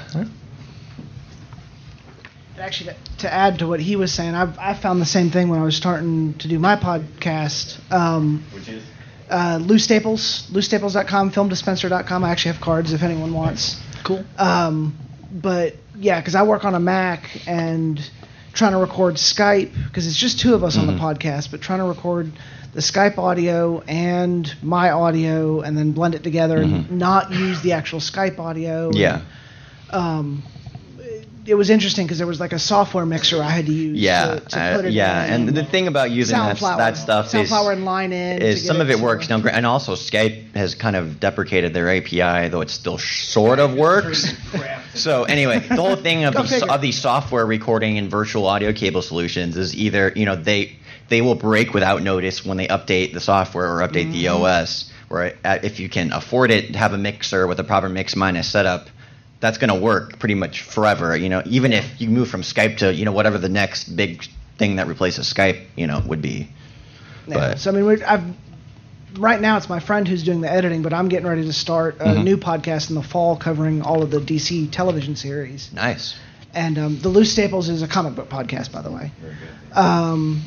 [2.59, 5.49] Actually, to- to add to what he was saying, I've, I found the same thing
[5.49, 7.79] when I was starting to do my podcast.
[7.91, 8.83] Um, Which is
[9.29, 12.23] uh, Loose Staples, LooseStaples.com, FilmDispenser.com.
[12.23, 13.81] I actually have cards if anyone wants.
[14.03, 14.23] Cool.
[14.37, 14.95] Um,
[15.31, 17.99] but yeah, because I work on a Mac and
[18.53, 21.79] trying to record Skype because it's just two of us on the podcast, but trying
[21.79, 22.31] to record
[22.73, 27.71] the Skype audio and my audio and then blend it together and not use the
[27.73, 28.91] actual Skype audio.
[28.93, 29.21] Yeah.
[29.89, 30.43] Um,
[31.45, 33.99] it was interesting because there was like a software mixer I had to use.
[33.99, 35.47] Yeah, to, to uh, put it yeah, in.
[35.47, 38.41] and the thing about using that, that stuff is Soundflower and line in.
[38.41, 41.19] is get some of it to- works down great, and also Skype has kind of
[41.19, 44.33] deprecated their API, though it still sort of works.
[44.95, 46.71] so anyway, the whole thing of Go these, figure.
[46.71, 50.75] of these software recording and virtual audio cable solutions is either you know they
[51.09, 54.43] they will break without notice when they update the software or update the Mm-hmm.
[54.43, 54.91] OS.
[55.07, 58.49] Where uh, if you can afford it, have a mixer with a proper mix minus
[58.49, 58.87] setup.
[59.45, 61.15] That's going to work pretty much forever.
[61.15, 64.25] You know, even if you move from Skype to you know whatever the next big
[64.57, 66.49] thing that replaces Skype, you know, would be.
[67.27, 67.35] Yeah.
[67.35, 68.23] But So I mean, we're, I've
[69.19, 71.97] right now it's my friend who's doing the editing, but I'm getting ready to start
[71.99, 72.23] a Mhm.
[72.23, 75.69] new podcast in the fall covering all of the DC television series.
[75.71, 76.15] nice.
[76.55, 79.11] And um, the Loose Staples is a comic book podcast, by the way.
[79.73, 80.41] Um,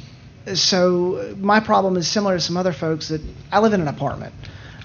[0.54, 3.20] so my problem is similar to some other folks that
[3.52, 4.34] I live in an apartment.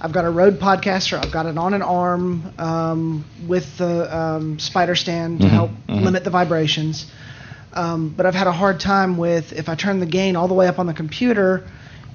[0.03, 1.17] I've got a Rode podcaster.
[1.23, 5.71] I've got it on an arm um, with the um, spider stand to Mhm, help
[5.87, 6.03] mhm.
[6.03, 7.05] limit the vibrations.
[7.73, 10.53] Um, but I've had a hard time with if I turn the gain all the
[10.53, 11.63] way up on the computer,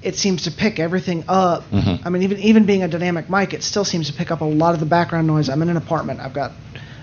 [0.03, 1.63] it seems to pick everything up.
[1.71, 1.99] Mhm.
[2.05, 4.45] I mean, even even being a dynamic mic, it still seems to pick up a
[4.45, 5.49] lot of the background noise.
[5.49, 6.19] I'm in an apartment.
[6.19, 6.51] I've got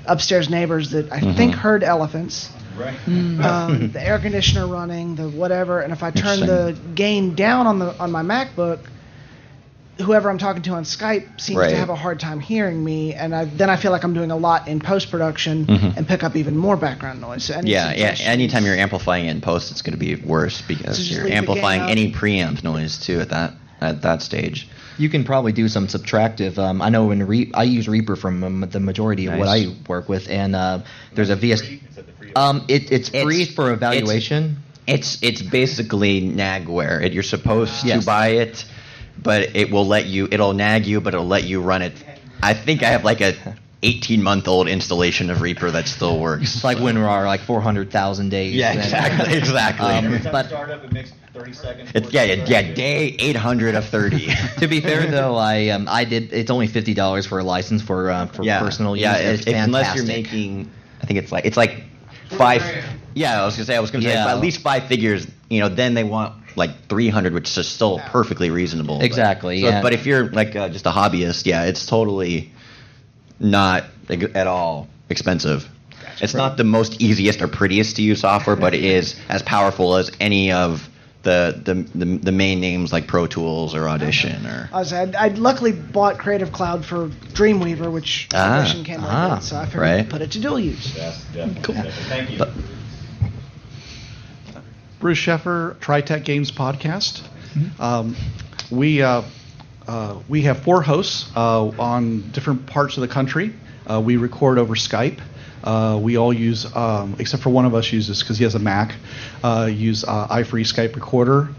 [0.07, 1.59] upstairs neighbors that I think Mhm.
[1.59, 2.95] heard elephants right.
[3.45, 7.81] um, the air conditioner running, the whatever, and if I turn the gain down on
[7.81, 8.79] the on my MacBook,
[9.99, 11.71] whoever I'm talking to on Skype seems Right.
[11.71, 14.31] to have a hard time hearing me, and I, then I feel like I'm doing
[14.31, 15.97] a lot in post production Mhm.
[15.97, 17.45] and pick up even more background noise.
[17.45, 18.15] So Yeah, yeah.
[18.21, 21.81] Anytime you're amplifying it in post, it's going to be worse because So you're amplifying
[21.81, 21.91] gain up.
[21.91, 24.69] any preamp noise too at that at that stage.
[24.99, 26.57] You can probably do some subtractive.
[26.59, 29.67] Um, I know in Re- I use Reaper from um, the majority of what I
[29.87, 30.79] work with, and uh,
[31.15, 31.63] there's a VS.
[32.35, 34.59] Um, it, it's free It's- for it's- evaluation.
[34.87, 37.03] It's it's basically nagware.
[37.03, 38.01] It, you're supposed Yes.
[38.01, 38.65] to buy it,
[39.23, 40.29] but it will let you.
[40.31, 41.93] It'll nag you, but it'll let you run it.
[42.43, 43.35] I think I have like a
[43.83, 46.55] 18 month old installation of Reaper that still works.
[46.57, 48.55] It's like WinRAR, like 400,000 days.
[48.55, 49.87] Yeah, and- exactly, exactly.
[49.87, 51.91] Um, but startup, it makes 30 seconds.
[51.95, 54.29] It's yeah, yeah, yeah, day 800 of 30.
[54.59, 56.33] to be fair though, I um, I did.
[56.33, 59.03] It's only fifty dollars for a license for uh, for yeah, personal use.
[59.03, 60.71] Yeah, it's if, if- unless you're making,
[61.03, 61.85] I think it's like it's like
[62.31, 62.63] five.
[63.15, 64.31] Yeah, I was gonna say I was gonna say Yeah.
[64.33, 65.27] at least five figures.
[65.49, 68.97] You know, then they want like 300, which is still perfectly reasonable.
[68.99, 69.83] but- Exactly, so- yeah.
[69.83, 72.51] But if you're like uh, just a hobbyist, yeah, it's totally
[73.39, 75.69] not at all expensive.
[76.21, 79.97] It's not the most easiest or prettiest to use software, but it is as powerful
[79.97, 80.89] as any of
[81.25, 84.71] the the, the, the main names like Pro Tools or Audition or.
[84.73, 89.11] I was I'd, I'd luckily bought Creative Cloud for Dreamweaver, which Ah, Audition came with
[89.11, 90.09] ah, it, so I figured right.
[90.09, 90.97] put it to dual use.
[90.97, 91.63] Yes, definitely.
[91.63, 91.75] Cool.
[91.75, 92.03] definitely.
[92.05, 92.39] Thank you.
[92.39, 92.51] But-
[95.07, 97.23] Bruce Sheffer, TriTech Games Podcast.
[97.79, 98.17] Um,
[98.73, 99.23] we uh,
[99.87, 103.55] uh, we have four hosts uh, on different parts of the country.
[103.89, 105.21] Uh, we record over Skype.
[105.63, 108.59] Uh, we all use, um, except for one of us uses because he has a
[108.59, 108.97] Mac,
[109.45, 111.51] uh, use uh, iFree Skype Recorder.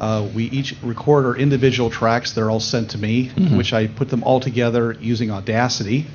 [0.00, 2.32] Uh, we each record our individual tracks.
[2.32, 6.06] They're all sent to me, which I put them all together using Audacity.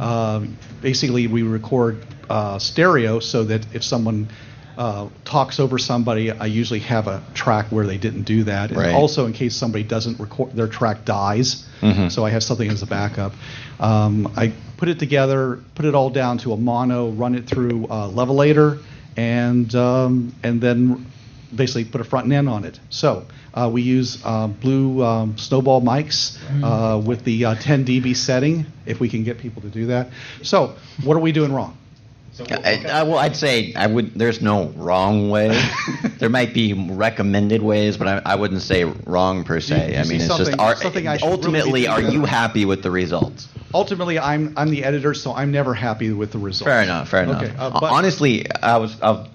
[0.00, 4.28] Um, basically, we record uh, stereo so that if someone
[4.76, 8.70] uh, talks over somebody, I usually have a track where they didn't do that.
[8.70, 8.94] And Right.
[8.94, 12.10] also, in case somebody doesn't record, their track dies, Mhm.
[12.10, 13.32] so I have something as a backup.
[13.80, 17.86] Um, I put it together, put it all down to a mono, run it through
[17.86, 18.78] uh, Levelator,
[19.16, 21.06] and um, and then
[21.54, 22.80] basically put a front end on it.
[22.90, 28.16] So uh, we use uh, blue um, snowball mics uh, with the uh, 10 dB
[28.16, 30.08] setting, if we can get people to do that.
[30.42, 30.72] So
[31.04, 31.76] what are we doing wrong?
[32.40, 34.14] I, I, well, I'd say I would.
[34.14, 35.60] There's no wrong way.
[36.18, 39.88] there might be recommended ways, but I, I wouldn't say wrong per se.
[39.88, 42.90] You- you I mean, it's just are, should really ultimately, are you happy with the
[42.90, 43.48] results?
[43.72, 46.64] Ultimately, I'm I'm the editor, so I'm never happy with the results.
[46.64, 47.08] Fair enough.
[47.08, 47.42] Fair enough.
[47.42, 49.00] Okay, uh, but- Honestly, I was.
[49.00, 49.28] I was-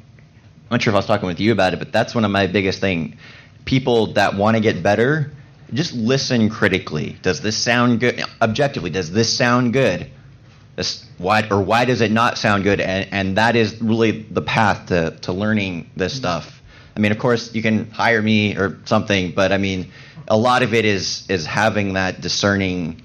[0.71, 2.31] I'm not sure if I was talking with you about it, but that's one of
[2.31, 3.17] my biggest thing.
[3.65, 5.31] People that want to get better,
[5.73, 7.17] just listen critically.
[7.23, 8.23] Does this sound good?
[8.39, 10.11] Objectively, does this sound good?
[11.17, 12.79] Why or why does it not sound good?
[12.79, 16.61] And, and that is really the path to, to learning this stuff.
[16.95, 19.91] I mean, of course, you can hire me or something, but I mean,
[20.27, 23.01] a lot of it is is having that discerning,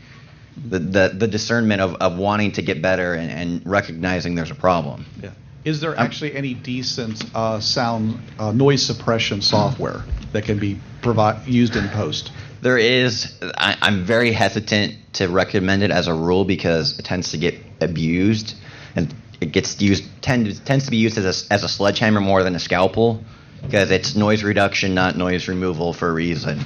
[0.68, 4.54] the the, the discernment of, of wanting to get better and, and recognizing there's a
[4.54, 5.06] problem.
[5.22, 5.30] Yeah.
[5.64, 11.50] Is there actually any decent uh, sound uh, noise suppression software that can be provi-
[11.50, 12.32] used in post?
[12.60, 13.32] There is.
[13.56, 17.54] I, I'm very hesitant to recommend it as a rule because it tends to get
[17.80, 18.54] abused,
[18.96, 22.42] and it gets used tend, tends to be used as a, as a sledgehammer more
[22.42, 23.22] than a scalpel
[23.62, 26.60] because it's noise reduction, not noise removal for a reason.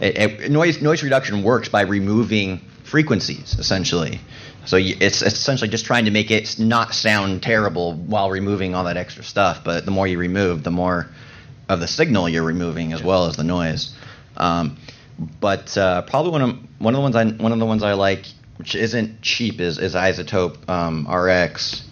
[0.00, 4.20] It, it, noise noise reduction works by removing frequencies essentially.
[4.66, 8.96] So it's essentially just trying to make it not sound terrible while removing all that
[8.96, 9.62] extra stuff.
[9.62, 11.10] But the more you remove, the more
[11.68, 13.94] of the signal you're removing as well as the noise.
[14.36, 14.78] Um,
[15.18, 17.92] but uh, probably one of one of the ones I one of the ones I
[17.92, 21.84] like, which isn't cheap, is is iZotope um, RX,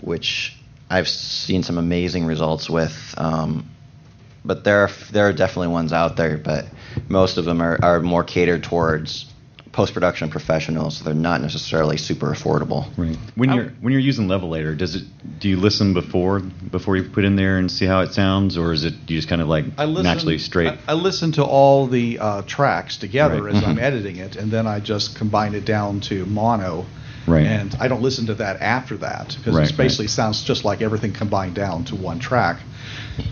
[0.00, 0.56] which
[0.90, 3.14] I've seen some amazing results with.
[3.16, 3.70] Um,
[4.44, 6.66] but there are there are definitely ones out there, but
[7.08, 9.26] most of them are, are more catered towards
[9.74, 10.98] post production professionals.
[10.98, 12.86] So they're not necessarily super affordable.
[12.96, 13.18] Right.
[13.34, 15.02] When you're when you're using Levelator, does it
[15.40, 18.72] do you listen before before you put in there and see how it sounds, or
[18.72, 20.68] is it do you just kind of like I listen, naturally straight?
[20.86, 23.54] I, I listen to all the uh, tracks together Right.
[23.56, 23.82] as I'm Mhm.
[23.82, 26.86] editing it, and then I just combine it down to mono.
[27.26, 27.46] Right.
[27.46, 30.82] And I don't listen to that after that because Right, it basically sounds just like
[30.82, 32.58] everything combined down to one track.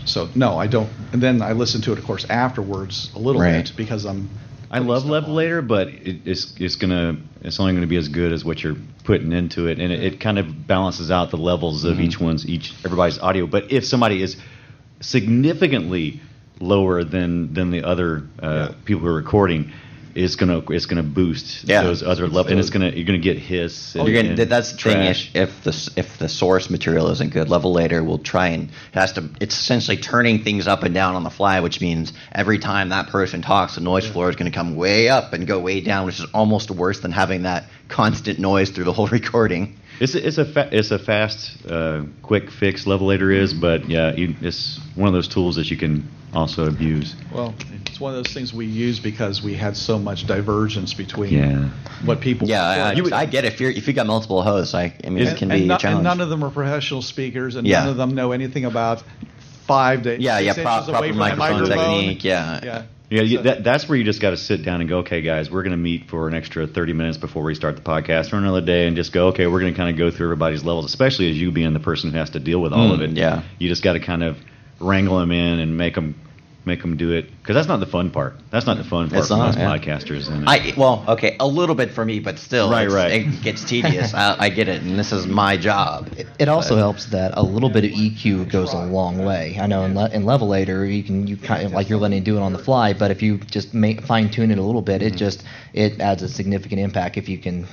[0.05, 0.89] So no, I don't.
[1.13, 3.63] And then I listen to it, of course, afterwards a little Right.
[3.65, 4.29] bit because I'm.
[4.73, 8.43] I love Levelator, but it, it's it's gonna it's only gonna be as good as
[8.43, 11.97] what you're putting into it, and it, it kind of balances out the levels of
[11.97, 12.05] Mhm.
[12.05, 13.45] each one's each everybody's audio.
[13.45, 14.35] But if somebody is
[14.99, 16.21] significantly
[16.59, 19.71] lower than than the other uh, people who are recording,
[20.15, 21.83] it's gonna it's gonna boost Yeah.
[21.83, 23.95] those other levels, and it's gonna you're gonna get hiss.
[23.95, 24.93] And, You're gonna, that's the thing.
[24.93, 25.31] trash.
[25.33, 29.13] If, if the if the source material isn't good, Levelator will try and it has
[29.13, 29.29] to.
[29.41, 33.07] It's essentially turning things up and down on the fly, which means every time that
[33.07, 36.05] person talks, the noise floor is going to come way up and go way down,
[36.05, 39.77] which is almost worse than having that constant noise through the whole recording.
[39.99, 42.85] It's a, it's a fa- it's a fast, uh, quick fix.
[42.85, 47.15] Levelator is, but yeah, you, it's one of those tools that you can also abuse.
[47.33, 47.53] Well,
[47.85, 51.69] it's one of those things we use because we had so much divergence between Yeah.
[52.05, 52.47] what people.
[52.47, 53.53] Yeah, I, I, would- I get it.
[53.53, 55.77] If you're if you got multiple hosts, I, I mean, it can be no- a
[55.77, 55.97] challenge.
[55.99, 57.81] and none of them are professional speakers, and Yeah.
[57.81, 59.03] none of them know anything about
[59.67, 61.99] five to Yeah, yeah, six pro- inches away proper from the microphone microphone.
[62.01, 62.59] technique, yeah.
[62.63, 62.81] yeah.
[63.09, 65.51] Yeah, you, that, that's where you just got to sit down and go, okay, guys,
[65.51, 68.37] we're going to meet for an extra 30 minutes before we start the podcast for
[68.37, 70.85] another day and just go, okay, we're going to kind of go through everybody's levels,
[70.85, 73.11] especially as you being the person who has to deal with all Mm, of it.
[73.11, 73.43] yeah.
[73.59, 74.37] You just got to kind of
[74.79, 76.15] wrangle them in and make them
[76.65, 78.35] make them do it because that's not the fun part.
[78.49, 79.67] That's not the fun part It's for not, most yeah.
[79.77, 80.29] podcasters.
[80.29, 83.11] And I well, okay, a little bit for me, but still, Right, right.
[83.11, 84.13] it gets tedious.
[84.13, 86.09] I, I get it, and this is my job.
[86.39, 89.57] It also helps that a little bit of EQ goes a long way.
[89.59, 92.23] I know in, le- in Levelator you can you kind of like you're letting it
[92.23, 93.71] do it on the fly, but if you just
[94.05, 95.13] fine tune it a little bit, Mm-hmm.
[95.15, 97.65] it just it adds a significant impact if you can.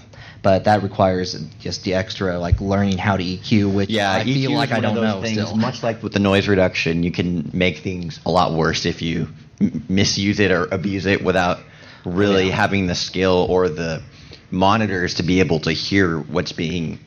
[0.42, 4.50] But that requires just the extra like learning how to EQ, which Yeah, I feel
[4.52, 5.56] EQ like I one don't those know things, still.
[5.56, 9.28] Much like with the noise reduction, you can make things a lot worse if you
[9.60, 11.58] m- misuse it or abuse it without
[12.06, 14.02] really having the skill or the
[14.50, 16.98] monitors to be able to hear what's being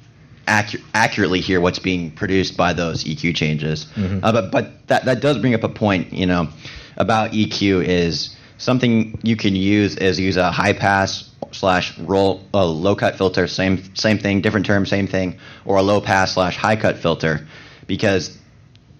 [0.48, 3.88] accu- accurately hear what's being produced by those EQ changes.
[3.96, 4.20] Mhm.
[4.22, 6.50] Uh, but but that that does bring up a point, you know,
[6.98, 12.66] about EQ is something you can use is use a high pass slash roll uh,
[12.66, 16.58] low cut filter, same same thing, different term, same thing, or a low pass slash
[16.58, 17.48] high cut filter,
[17.88, 18.38] because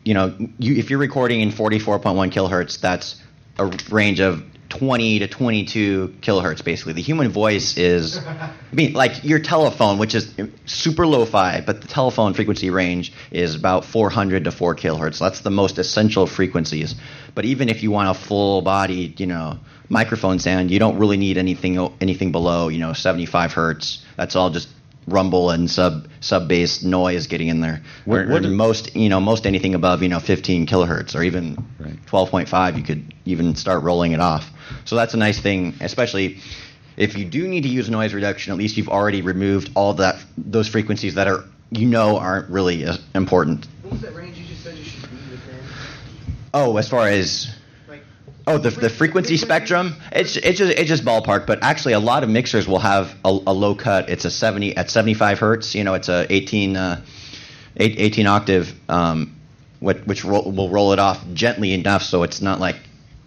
[0.04, 3.22] you know you, if you're recording in 44.1 kilohertz, that's
[3.58, 6.94] a range of 20 to 22 kilohertz basically.
[6.94, 10.34] The human voice is, I mean, like your telephone, which is
[10.66, 15.20] super lo-fi, but the telephone frequency range is about 400 to 4 kilohertz.
[15.20, 16.96] That's the most essential frequencies.
[17.36, 21.38] But even if you want a full-bodied, you know, microphone sound, you don't really need
[21.38, 24.04] anything anything below, you know, 75 hertz.
[24.18, 24.70] That's all just
[25.06, 27.82] rumble and sub sub bass noise getting in there.
[28.06, 31.58] What- Or- or most you know most anything above you know 15 kilohertz or even
[32.06, 34.50] 12.5, you could even start rolling it off.
[34.86, 36.38] So that's a nice thing, especially
[36.96, 38.54] if you do need to use noise reduction.
[38.54, 42.86] At least you've already removed all that those frequencies that are you know aren't really
[42.86, 43.68] uh, important.
[43.82, 45.56] What was that range you just said you should be within?
[46.54, 47.54] Oh, as far as
[48.46, 51.48] oh the, the frequency spectrum, it's it's just it's just ballpark.
[51.48, 54.10] But actually, a lot of mixers will have a, a low cut.
[54.10, 55.74] It's a seventy at seventy five hertz.
[55.76, 57.02] You know, it's a eighteen uh,
[57.78, 59.36] eight, 18 octave, um,
[59.80, 62.78] which, which will roll it off gently enough so it's not like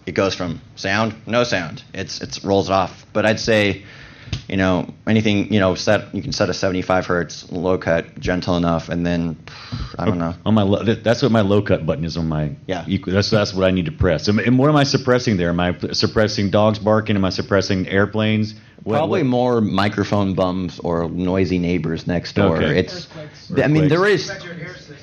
[0.07, 1.83] it goes from sound no sound.
[1.93, 3.07] It's it's rolls it off.
[3.13, 3.85] But I'd say.
[4.49, 5.53] You know anything?
[5.53, 9.37] You know, set you can set a 75 hertz low cut, gentle enough, and then
[9.99, 10.35] I don't know.
[10.45, 12.53] On my low, that- that's what my low cut button is on my.
[12.67, 12.85] Yeah.
[12.85, 14.29] equ- That's that's what I need to press.
[14.29, 15.49] And, and what am I suppressing there?
[15.51, 17.17] Am I suppressing dogs barking?
[17.17, 18.55] Am I suppressing airplanes?
[18.85, 22.57] What- Probably what- more microphone bums or noisy neighbors next door.
[22.59, 22.79] Okay.
[22.79, 23.09] It's,
[23.61, 24.31] I mean, there is,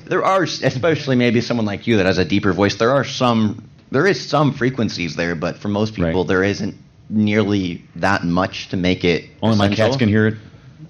[0.05, 2.75] there are, especially maybe someone like you that has a deeper voice.
[2.75, 6.75] There are some, there is some frequencies there, but for most people, there isn't
[7.13, 9.26] nearly that much to make it.
[9.41, 10.36] Only my cats can hear it.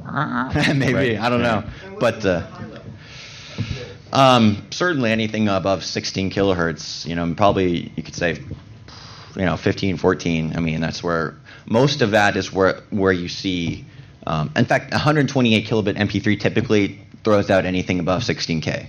[0.75, 1.19] maybe Right.
[1.19, 1.63] I don't know,
[1.99, 2.45] but uh,
[4.11, 8.39] um, certainly anything above 16 kilohertz, you know, probably you could say,
[9.35, 10.55] you know, 15, 14.
[10.55, 13.85] I mean, that's where most of that is where where you see.
[14.25, 18.87] Um, in fact, 128 kilobit MP3 typically throws out anything above 16k,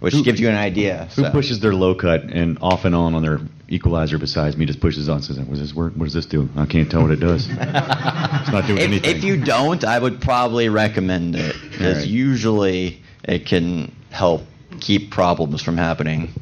[0.00, 1.08] which Who- gives you an idea.
[1.14, 1.30] Who so.
[1.30, 5.08] pushes their low cut and off and on on their equalizer besides me just pushes
[5.08, 5.92] on and says, what does this work?
[5.94, 6.48] What does this do?
[6.56, 7.46] I can't tell what it does.
[7.50, 9.16] it's not doing if, anything.
[9.16, 12.08] if you don't, I would probably recommend it because Alright.
[12.08, 14.42] usually it can help
[14.80, 16.32] keep problems from happening.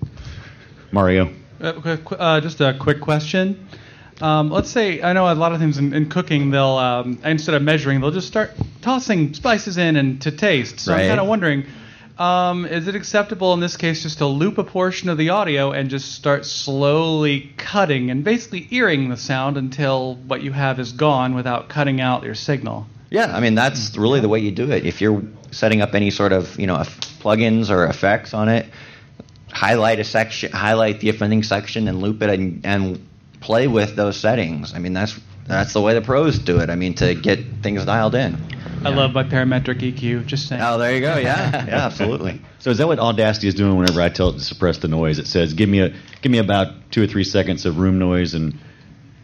[0.92, 1.32] Mario.
[1.60, 3.68] Uh, qu- qu- uh, just a quick question.
[4.20, 6.50] Um, let's say I know a lot of things in, in cooking.
[6.50, 10.80] They'll um, instead of measuring, they'll just start tossing spices in and to taste.
[10.80, 11.66] So I'm kind of wondering,
[12.18, 15.72] um, is it acceptable in this case just to loop a portion of the audio
[15.72, 20.92] and just start slowly cutting and basically earring the sound until what you have is
[20.92, 22.86] gone without cutting out your signal?
[23.10, 24.86] Yeah, I mean that's really the way you do it.
[24.86, 26.76] If you're setting up any sort of you know
[27.20, 28.66] plugins or effects on it,
[29.52, 33.08] highlight a section, highlight the offending section, and loop it and, and
[33.40, 34.74] play with those settings.
[34.74, 36.70] I mean that's that's the way the pros do it.
[36.70, 38.36] I mean to get things dialed in.
[38.84, 40.26] I love my parametric EQ.
[40.26, 40.62] Just saying.
[40.62, 41.16] Oh, there you go.
[41.16, 42.40] Yeah, yeah, absolutely.
[42.58, 45.18] So is that what Audacity is doing whenever I tell it to suppress the noise?
[45.18, 48.34] It says, "Give me a give me about two or three seconds of room noise,
[48.34, 48.58] and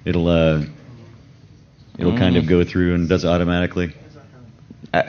[0.04, 0.64] it'll uh,
[1.98, 2.48] it'll kind of Mm.
[2.48, 3.94] go through and does it automatically."
[4.92, 5.02] Uh,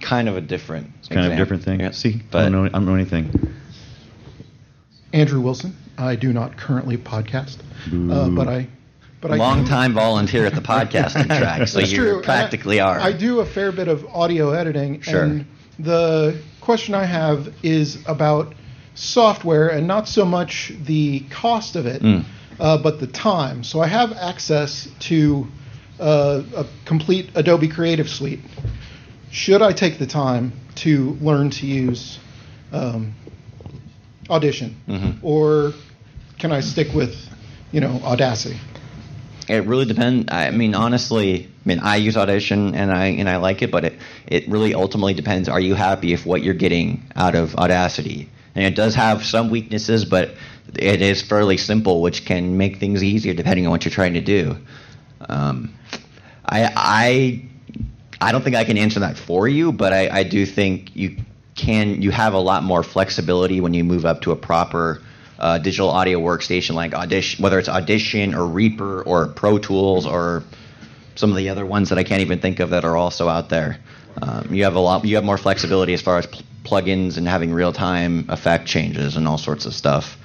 [0.00, 0.90] kind of a different.
[1.00, 1.80] It's kind of a different thing.
[1.80, 1.90] Yeah.
[1.90, 3.30] See, I don't know I don't know anything.
[5.12, 5.76] Andrew Wilson.
[5.98, 7.58] I do not currently podcast,
[7.92, 8.66] uh, but I,
[9.22, 12.22] but long time volunteer at the podcasting track, so you true.
[12.22, 13.00] practically I, are.
[13.00, 15.22] I do a fair bit of audio editing, Sure.
[15.22, 15.46] and
[15.78, 18.54] the question I have is about
[18.94, 22.24] software and not so much the cost of it, Mm.
[22.60, 23.64] uh, but the time.
[23.64, 25.46] So I have access to
[26.00, 28.40] uh, a complete Adobe Creative Suite.
[29.30, 32.18] Should I take the time to learn to use
[32.72, 33.14] um,
[34.30, 35.18] Audition, Mhm.
[35.22, 35.72] or
[36.38, 37.14] can I stick with,
[37.70, 38.58] you know, Audacity?
[39.48, 40.26] It really depends.
[40.30, 43.84] I mean, honestly, I mean, I use Audition and I and I like it, but
[43.84, 43.94] it
[44.26, 45.48] it really ultimately depends.
[45.48, 48.28] Are you happy with what you're getting out of Audacity?
[48.54, 50.34] And it does have some weaknesses, but
[50.74, 54.20] it is fairly simple, which can make things easier depending on what you're trying to
[54.20, 54.56] do.
[55.28, 55.74] Um,
[56.44, 57.48] I I
[58.20, 61.16] I don't think I can answer that for you, but I, I do think you
[61.54, 62.02] can.
[62.02, 65.02] You have a lot more flexibility when you move up to a proper
[65.38, 70.44] uh, digital audio workstation like Audition, whether it's Audition or Reaper or Pro Tools or
[71.14, 73.48] some of the other ones that I can't even think of that are also out
[73.48, 73.78] there.
[74.20, 75.04] Um, you have a lot.
[75.04, 79.26] You have more flexibility as far as pl- plugins and having real-time effect changes and
[79.26, 80.16] all sorts of stuff.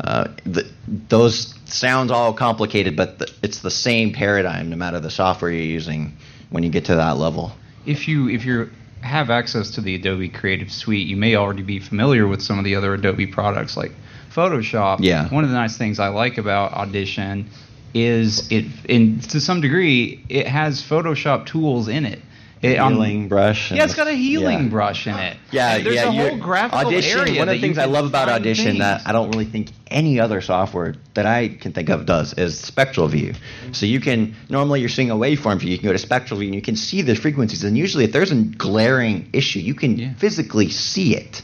[0.00, 0.66] Uh, th
[1.08, 5.62] those sounds all complicated, but th- it's the same paradigm no matter the software you're
[5.62, 6.16] using
[6.50, 7.52] when you get to that level.
[7.86, 8.70] if you if you
[9.02, 12.64] have access to the Adobe Creative Suite, you may already be familiar with some of
[12.64, 13.92] the other Adobe products like
[14.34, 14.98] Photoshop.
[15.00, 15.28] Yeah.
[15.28, 17.48] One of the nice things I like about Audition
[17.94, 22.20] is it, in to some degree, it has Photoshop tools in it.
[22.60, 23.70] It, on- Healing brush.
[23.72, 24.68] yeah, it's got a healing yeah.
[24.70, 25.36] brush in it.
[25.50, 26.08] Yeah, And there's yeah.
[26.08, 27.20] a whole graphical Audition.
[27.20, 27.38] area.
[27.38, 28.78] One of the things I love about Audition things.
[28.78, 32.58] that I don't really think any other software that I can think of does is
[32.58, 33.34] spectral view.
[33.72, 35.72] So you can normally you're seeing a waveform view.
[35.72, 37.64] You can go to spectral view and you can see the frequencies.
[37.64, 41.42] And usually, if there's a glaring issue, you can physically see it.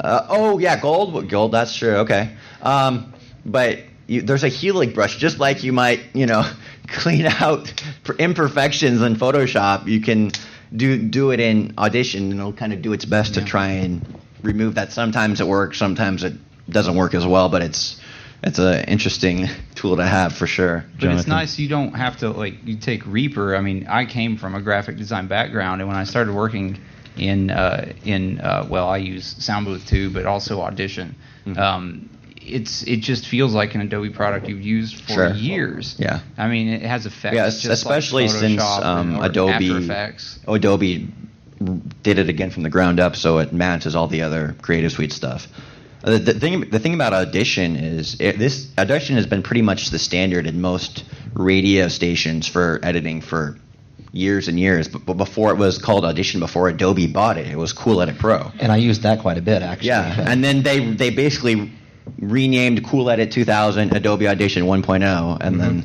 [0.00, 1.28] Uh, oh yeah, gold.
[1.28, 1.52] Gold.
[1.52, 1.96] That's true.
[1.98, 2.30] Okay.
[2.62, 3.12] Um,
[3.44, 6.48] but you, there's a healing brush, just like you might, you know,
[6.88, 7.72] clean out
[8.18, 10.32] imperfections in Photoshop, you can
[10.74, 14.20] do do it in Audition, and it'll kind of do its best to try and
[14.42, 14.92] remove that.
[14.92, 16.34] Sometimes it works, sometimes it
[16.68, 18.00] doesn't work as well, but it's
[18.42, 20.84] it's an interesting tool to have for sure.
[21.00, 23.56] But it's nice you don't have to like you take Reaper.
[23.56, 26.78] I mean, I came from a graphic design background, and when I started working
[27.18, 31.14] in uh, in uh, well, I use Soundbooth too, but also Audition.
[31.46, 31.58] Mm-hmm.
[31.58, 32.10] Um,
[32.40, 35.34] it's it just feels like an Adobe product you've used for Sure.
[35.34, 35.96] years.
[35.98, 36.20] Yeah.
[36.36, 37.34] I mean, it has effects.
[37.64, 39.88] Yeah, especially like since um, and- Adobe
[40.46, 41.08] Adobe
[42.02, 45.12] did it again from the ground up, so it matches all the other Creative Suite
[45.12, 45.48] stuff.
[46.04, 49.62] Uh, The, the thing, the thing about Audition is it, this Audition has been pretty
[49.62, 51.04] much the standard in most
[51.34, 53.56] radio stations for editing for
[54.12, 54.88] years and years.
[54.88, 58.18] But, but before it was called Audition, before Adobe bought it, it was Cool Edit
[58.18, 58.50] Pro.
[58.58, 59.88] And I used that quite a bit, actually.
[59.88, 61.72] Yeah, and then they they basically
[62.18, 65.84] renamed Cool Edit 2000 Adobe Audition 1.0, and then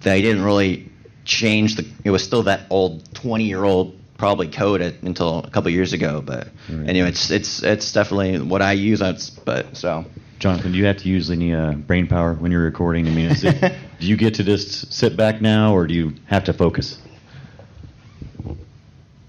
[0.00, 0.90] they didn't really
[1.24, 1.86] change the.
[2.04, 5.92] It was still that old 20 year old probably code it until a couple years
[5.92, 6.22] ago.
[6.24, 9.00] But anyway, it's it's it's definitely what I use.
[9.00, 10.04] That's but so.
[10.38, 13.06] Jonathan, do you have to use any uh, brain power when you're recording?
[13.06, 13.58] I mean, is it,
[14.00, 16.98] do you get to just sit back now, or do you have to focus?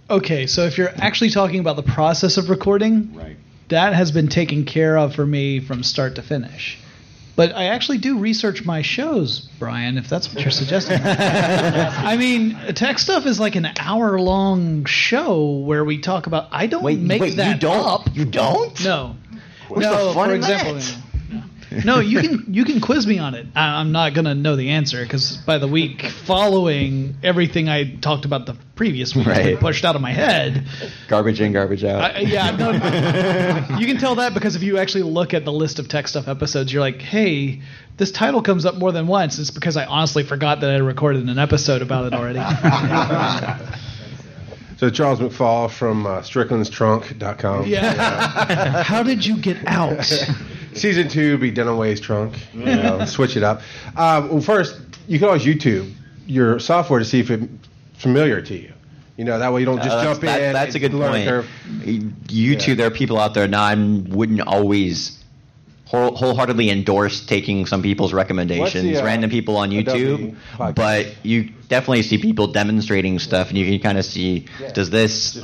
[0.09, 3.35] Okay, so if you're actually talking about the process of recording, right.
[3.67, 6.79] that has been taken care of for me from start to finish.
[7.35, 10.99] But I actually do research my shows, Brian, if that's what you're suggesting.
[11.03, 16.47] I mean, TechStuff is like an hour long show where we talk about.
[16.51, 17.85] I don't Wait, make wait, you that don't?
[17.85, 18.15] up.
[18.15, 18.83] You don't?
[18.83, 19.15] No.
[19.67, 20.75] Where's no, for example.
[20.75, 20.97] that?
[21.71, 21.95] No.
[21.97, 23.45] No, you can you can quiz me on it.
[23.55, 28.25] I, I'm not gonna know the answer because by the week following, everything I talked
[28.25, 29.59] about the previous week has been Right.
[29.59, 30.65] pushed out of my head.
[31.07, 32.15] Garbage in, garbage out.
[32.15, 32.71] I, yeah, no,
[33.79, 36.71] you can tell that because if you actually look at the list of TechStuff episodes,
[36.71, 37.61] you're like, hey,
[37.97, 39.37] this title comes up more than once.
[39.39, 42.39] It's because I honestly forgot that I recorded an episode about it already.
[44.79, 47.65] So Charles McFall from uh, StricklandsTrunk.com.
[47.65, 48.83] yeah.
[48.83, 50.05] How did you get out?
[50.77, 52.35] Season two be Dunaway's trunk.
[52.53, 53.61] You know, switch it up.
[53.95, 55.91] Um, well, first, you can always YouTube
[56.25, 57.45] your software to see if it's
[57.93, 58.73] familiar to you.
[59.17, 60.53] You know, that way you don't just Uh, jump that's, in.
[60.53, 61.27] that- that's a good learn point.
[61.27, 61.49] curve.
[62.27, 63.63] YouTube, there are people out there now.
[63.63, 65.17] I wouldn't always
[65.85, 71.49] whole, wholeheartedly endorse taking some people's recommendations, uh, random people on Adobe YouTube, but you
[71.69, 75.41] definitely see people demonstrating stuff, and you can kind of see does this.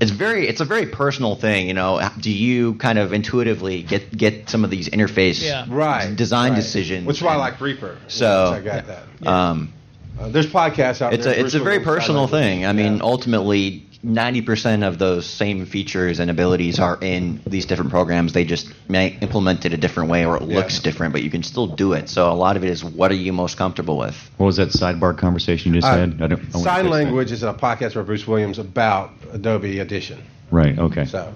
[0.00, 2.00] It's very, it's a very personal thing, you know.
[2.18, 5.66] Do you kind of intuitively get get some of these interface Yeah.
[5.68, 6.56] Right, design right.
[6.56, 7.06] decisions?
[7.06, 7.96] Which is why I like Reaper.
[8.08, 9.26] So I got that.
[9.26, 9.72] Um,
[10.20, 11.34] Uh, there's podcasts out it's there.
[11.34, 12.36] a it's a Bruce very personal I like it.
[12.36, 12.66] thing.
[12.66, 17.90] I mean, ultimately, ninety percent of those same features and abilities are in these different
[17.90, 18.32] programs.
[18.32, 20.56] They just may implement it a different way or it Yeah.
[20.56, 22.08] looks different, but you can still do it.
[22.08, 24.16] So a lot of it is what are you most comfortable with?
[24.38, 26.22] What was that sidebar conversation you just Uh, had?
[26.22, 30.18] I don't, I Sign language is a podcast by Bruce Williams about Adobe Audition.
[30.50, 30.78] Right.
[30.78, 31.04] Okay.
[31.04, 31.32] So,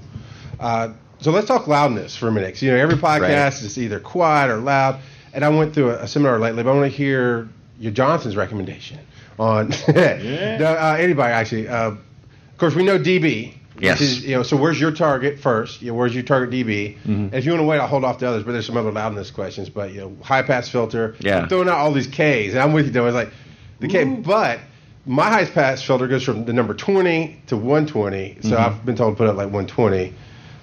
[0.61, 0.89] uh,
[1.21, 2.55] so let's talk loudness for a minute.
[2.55, 4.97] 'Cause, you know, every podcast is either quiet or loud.
[5.33, 7.49] And I went through a, a seminar lately, but I want to hear
[7.79, 8.99] your Johnson's recommendation
[9.39, 11.69] on no, uh, anybody actually.
[11.69, 11.93] Uh,
[12.57, 13.53] of course, we know DB.
[13.79, 14.01] Yes.
[14.01, 15.83] Is, you know, so where's your target first?
[15.83, 16.97] You know, where's your target DB?
[17.07, 17.07] Mhm.
[17.07, 18.43] And if you want to wait, I'll hold off the others.
[18.45, 19.69] But there's some other loudness questions.
[19.69, 21.15] But you know, high pass filter.
[21.21, 21.41] Yeah.
[21.41, 22.93] I'm throwing out all these Ks, and I'm with you.
[22.93, 23.33] Though it's like
[23.81, 24.61] the K, but
[25.05, 28.39] my high pass filter goes from the number 20 to 120.
[28.41, 28.59] So Mhm.
[28.59, 30.15] I've been told to put it like 120.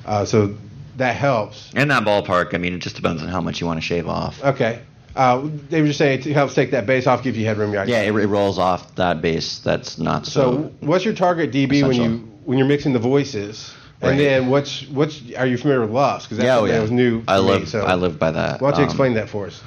[0.07, 0.55] Uh, so
[0.97, 1.69] that helps.
[1.75, 4.07] In that ballpark, I mean, it just depends on how much you want to shave
[4.07, 4.43] off.
[4.43, 4.79] Okay.
[5.16, 7.74] Uh, they were just saying it helps take that bass off, give you headroom.
[7.74, 9.59] Yeah, it, it rolls off that bass.
[9.59, 10.32] That's not so.
[10.32, 13.74] So, what's your target DB when you when you're mixing the voices?
[14.04, 14.12] Right.
[14.12, 16.28] And then what's what's are you familiar with LUFS?
[16.28, 16.74] Because yeah, oh, yeah.
[16.74, 17.24] that was new.
[17.28, 17.70] I live.
[17.70, 18.62] so I live by that.
[18.62, 19.62] Why don't you Um, explain that for us?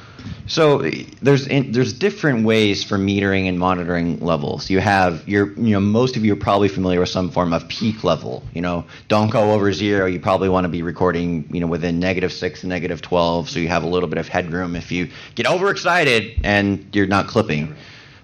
[0.48, 0.78] So
[1.22, 4.68] there's in, there's different ways for metering and monitoring levels.
[4.70, 7.66] You have your you know most of you are probably familiar with some form of
[7.68, 8.42] peak level.
[8.52, 10.06] You know, don't go over zero.
[10.06, 13.58] You probably want to be recording you know within negative six and negative twelve, so
[13.58, 17.74] you have a little bit of headroom if you get overexcited and you're not clipping.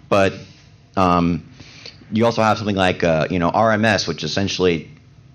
[0.09, 0.35] But
[0.97, 1.49] um,
[2.11, 4.91] you also have something like uh, you know RMS, which essentially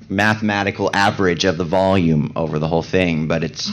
[0.10, 3.72] mathematical average of the volume over the whole thing, but it's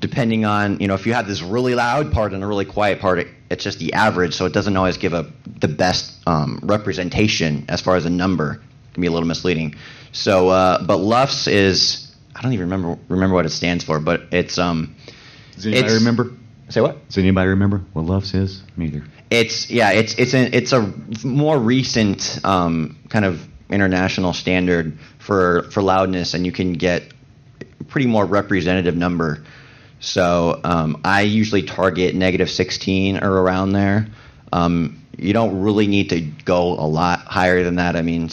[0.00, 2.98] depending on you know if you have this really loud part and a really quiet
[3.00, 6.58] part it, it's just the average so it doesn't always give a the best um,
[6.64, 8.54] representation as far as a number
[8.90, 9.76] it can be a little misleading
[10.10, 14.22] so uh, but LUFS is i don't even remember remember what it stands for but
[14.32, 14.96] it's um
[15.54, 16.32] Does anybody it's- remember?
[16.68, 18.62] say what Does anybody remember what LUFS is?
[18.76, 19.04] Me either.
[19.30, 20.92] it's yeah, it's it's an it's a
[21.24, 23.40] more recent um, kind of
[23.72, 27.02] international standard for for loudness, and you can get
[27.88, 29.44] pretty more representative number.
[30.00, 34.06] So um, I usually target negative 16 or around there.
[34.52, 37.96] Um, You don't really need to go a lot higher than that.
[37.96, 38.30] I mean,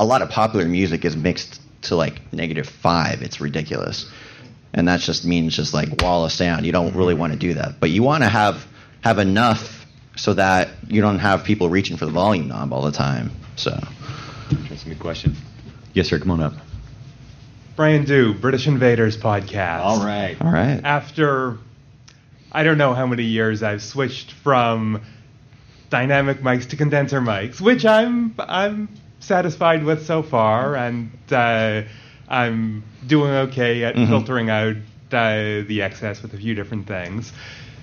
[0.00, 3.22] a lot of popular music is mixed to like negative five.
[3.22, 4.10] It's ridiculous,
[4.72, 6.66] and that just means just like wall of sound.
[6.66, 8.66] You don't really want to do that, but you want to have
[9.02, 12.90] have enough so that you don't have people reaching for the volume knob all the
[12.90, 13.30] time.
[13.56, 13.78] So
[14.68, 15.34] that's a good question.
[15.94, 16.18] Yes, sir.
[16.18, 16.54] Come on up.
[17.76, 19.80] Brian Dew, British Invaders podcast.
[19.80, 20.36] All right.
[20.40, 20.80] All right.
[20.82, 21.58] After
[22.52, 25.02] I don't know how many years I've switched from
[25.90, 28.88] dynamic mics to condenser mics, which I'm I'm
[29.20, 31.82] satisfied with so far, and uh,
[32.28, 34.08] I'm doing okay at Mhm.
[34.08, 34.76] filtering out
[35.12, 37.32] uh, the excess with a few different things.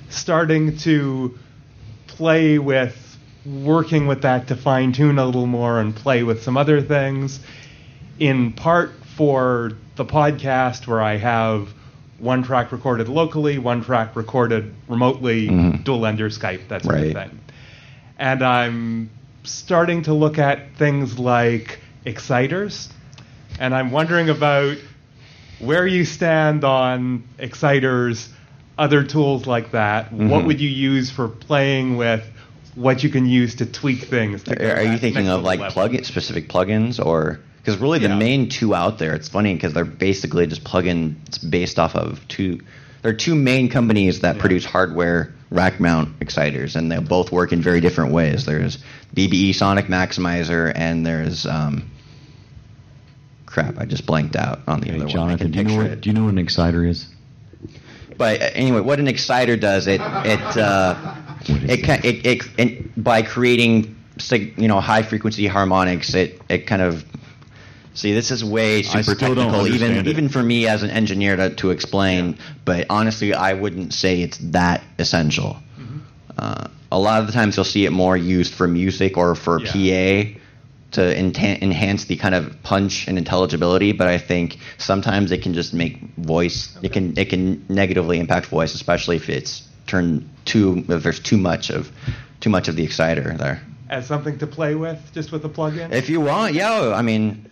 [0.10, 1.38] Starting to
[2.08, 2.96] play with
[3.46, 7.40] working with that to fine tune a little more and play with some other things.
[8.20, 11.70] In part for the podcast, where I have
[12.20, 15.84] one track recorded locally, one track recorded remotely, Mhm.
[15.84, 17.08] dual ender Skype, that sort Right.
[17.08, 17.40] of thing.
[18.18, 19.10] And I'm
[19.44, 22.90] starting to look at things like exciters,
[23.60, 24.78] and I'm wondering about
[25.60, 28.30] where you stand on exciters,
[28.78, 30.14] other tools like that.
[30.14, 30.46] What Mhm.
[30.48, 32.26] would you use for playing with
[32.76, 34.44] what you can use to tweak things?
[34.44, 35.74] To Are, are you thinking of like level?
[35.74, 39.14] plug specific plugins or because really the main two out there?
[39.16, 42.62] It's funny because they're basically just plugins based off of two.
[43.02, 47.54] There are two main companies that produce hardware rack mount exciters, and they both work
[47.54, 48.46] in very different ways.
[48.46, 48.80] There's
[49.16, 51.90] BBE Sonic Maximizer, and there's um,
[53.46, 53.78] crap.
[53.78, 55.10] I just blanked out on the other one.
[55.10, 56.02] Jonathan, do you know what it.
[56.02, 57.08] do you know what an exciter is?
[58.18, 61.16] But uh, anyway, what an exciter does it it uh,
[61.48, 63.96] it, it, it, it by creating
[64.30, 67.06] you know high frequency harmonics, it it kind of
[67.94, 70.08] see this is way super technical even it.
[70.08, 72.38] even for me as an engineer to, to explain.
[72.66, 75.58] But honestly, I wouldn't say it's that essential.
[76.38, 79.60] Uh, a lot of the times you'll see it more used for music or for
[79.60, 79.72] PA
[80.94, 83.92] to enta- enhance the kind of punch and intelligibility.
[83.92, 86.76] But I think sometimes it can just make voice.
[86.82, 91.38] It can it can negatively impact voice, especially if it's turned too if there's too
[91.38, 91.92] much of
[92.40, 93.62] too much of the exciter there.
[93.90, 95.92] As something to play with, just with a plugin?
[95.92, 96.94] If you want, yeah.
[96.96, 97.46] I mean,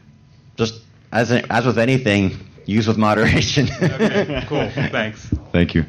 [0.58, 0.82] just
[1.12, 2.32] as as with anything,
[2.66, 3.70] use with moderation.
[3.82, 4.68] okay, cool.
[4.90, 5.28] Thanks.
[5.52, 5.86] Thank you.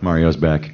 [0.00, 0.72] Mario's back.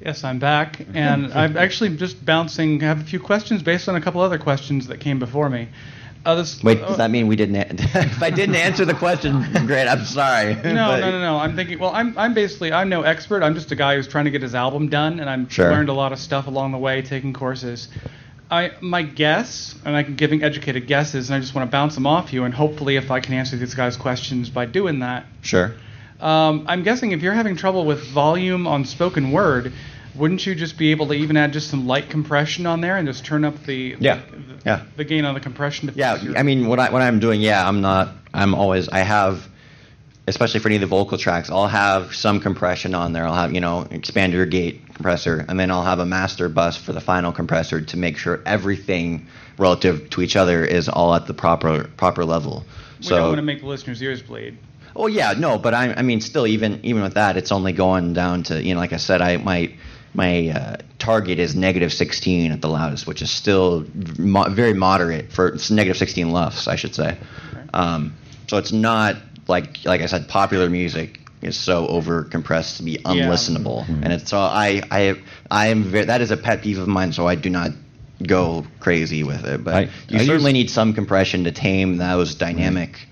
[0.00, 2.82] Yes, I'm back, and I'm actually just bouncing.
[2.82, 5.68] I have a few questions based on a couple other questions that came before me.
[6.24, 7.56] Uh, this, Wait, does that mean we didn't?
[7.56, 9.88] A- if I didn't answer the question, great.
[9.88, 10.54] I'm sorry.
[10.62, 11.36] No, no, no, no.
[11.38, 11.80] I'm thinking.
[11.80, 13.42] Well, I'm, I'm basically, I'm no expert.
[13.42, 15.70] I'm just a guy who's trying to get his album done, and I'm Sure.
[15.70, 17.88] learned a lot of stuff along the way, taking courses.
[18.52, 22.06] I, my guess, and I'm giving educated guesses, and I just want to bounce them
[22.06, 25.72] off you, and hopefully, if I can answer these guys' questions by doing that, Sure.
[26.20, 29.72] um, I'm guessing if you're having trouble with volume on spoken word,
[30.14, 33.06] wouldn't you just be able to even add just some light compression on there and
[33.06, 34.16] just turn up the Yeah.
[34.16, 34.80] the, Yeah.
[34.96, 35.88] the gain on the compression?
[35.88, 38.10] To Yeah, your- I mean, what I what I'm doing, yeah, I'm not.
[38.34, 38.88] I'm always.
[38.88, 39.46] I have,
[40.26, 43.26] especially for any of the vocal tracks, I'll have some compression on there.
[43.26, 46.92] I'll have you know expander gate compressor, and then I'll have a master bus for
[46.92, 49.26] the final compressor to make sure everything
[49.58, 52.64] relative to each other is all at the proper proper level.
[53.00, 54.56] So we so don't want to make the listeners' ears bleed.
[54.94, 58.12] Oh yeah, no, but I, I mean, still, even even with that, it's only going
[58.12, 59.72] down to you know, like I said, I my
[60.14, 63.86] my uh, target is negative 16 at the loudest, which is still
[64.18, 67.16] mo- very moderate for negative 16 LUFS, I should say.
[67.74, 68.14] Um,
[68.48, 69.16] so it's not
[69.48, 74.30] like like I said, popular music is so over compressed to be unlistenable, and it's
[74.30, 75.14] so I I
[75.50, 77.70] I am very, that is a pet peeve of mine, so I do not
[78.26, 79.64] go crazy with it.
[79.64, 83.08] But I- you I certainly use- need some compression to tame those dynamic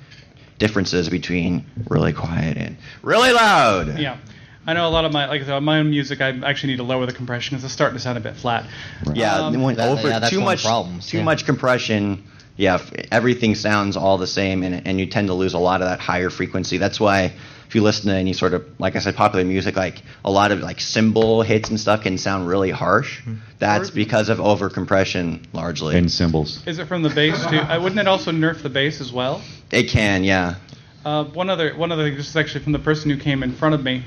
[0.58, 3.98] differences between really quiet and really loud.
[3.98, 4.18] Yeah.
[4.66, 6.20] I know a lot of my like my own music.
[6.20, 8.66] I actually need to lower the compression because it's starting to sound a bit flat.
[9.14, 11.24] Yeah, Um, when that- over yeah, that's too much problems, too yeah.
[11.24, 12.24] much compression.
[12.56, 12.78] Yeah,
[13.10, 15.98] everything sounds all the same, and and you tend to lose a lot of that
[15.98, 16.76] higher frequency.
[16.76, 17.32] That's why
[17.68, 20.52] if you listen to any sort of like I said, popular music, like a lot
[20.52, 23.22] of like cymbal hits and stuff can sound really harsh.
[23.58, 25.96] That's because of over compression largely.
[25.96, 26.62] And cymbals.
[26.66, 27.56] Is it from the bass too?
[27.56, 29.40] Uh, wouldn't it also nerf the bass as well?
[29.70, 30.56] It can, yeah.
[31.02, 32.16] Uh, one other one other thing.
[32.16, 34.02] This is actually from the person who came in front of me.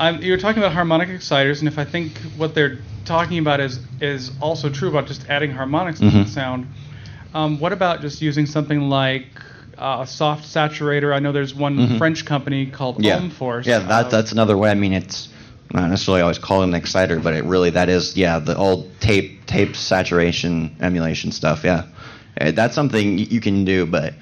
[0.00, 3.80] Um, you're talking about harmonic exciters, and if I think what they're talking about is
[4.00, 6.24] is also true about just adding harmonics to Mhm.
[6.24, 6.66] the sound.
[7.34, 9.26] Um, what about just using something like
[9.78, 11.14] uh, a soft saturator?
[11.14, 11.98] I know there's one Mhm.
[11.98, 13.18] French company called yeah.
[13.66, 14.70] Yeah, that Uh, that's another way.
[14.70, 15.28] I mean, it's
[15.72, 19.46] not necessarily always called an exciter, but it really that is yeah the old tape
[19.46, 21.64] tape saturation emulation stuff.
[21.64, 21.84] Yeah,
[22.40, 24.14] Uh, that's something you can do, but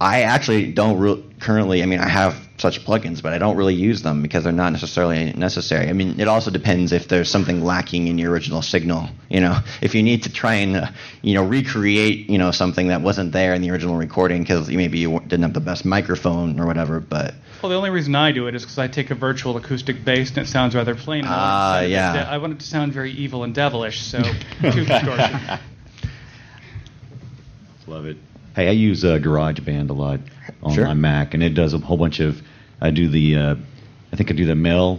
[0.00, 1.82] I actually don't re- currently.
[1.82, 4.70] I mean, I have such plugins, but I don't really use them because they're not
[4.72, 5.88] necessarily necessary.
[5.88, 9.08] I mean, it also depends if there's something lacking in your original signal.
[9.28, 10.86] You know, if you need to try and uh,
[11.22, 14.98] you know recreate you know something that wasn't there in the original recording because maybe
[14.98, 18.46] you didn't have the best microphone or whatever, but Well, the only reason I do
[18.46, 21.24] it is because I take a virtual acoustic bass and it sounds rather plain.
[21.24, 22.26] and I want Ah, it to- yeah.
[22.30, 24.18] I want it to sound very evil and devilish, so
[24.62, 25.58] tooth distortion.
[27.86, 28.16] Love it.
[28.54, 30.20] Hey, I use uh, GarageBand a lot
[30.62, 30.84] on Sure.
[30.84, 32.40] my Mac, and it does a whole bunch of.
[32.80, 33.36] I do the.
[33.36, 33.54] Uh,
[34.12, 34.98] I think I do the male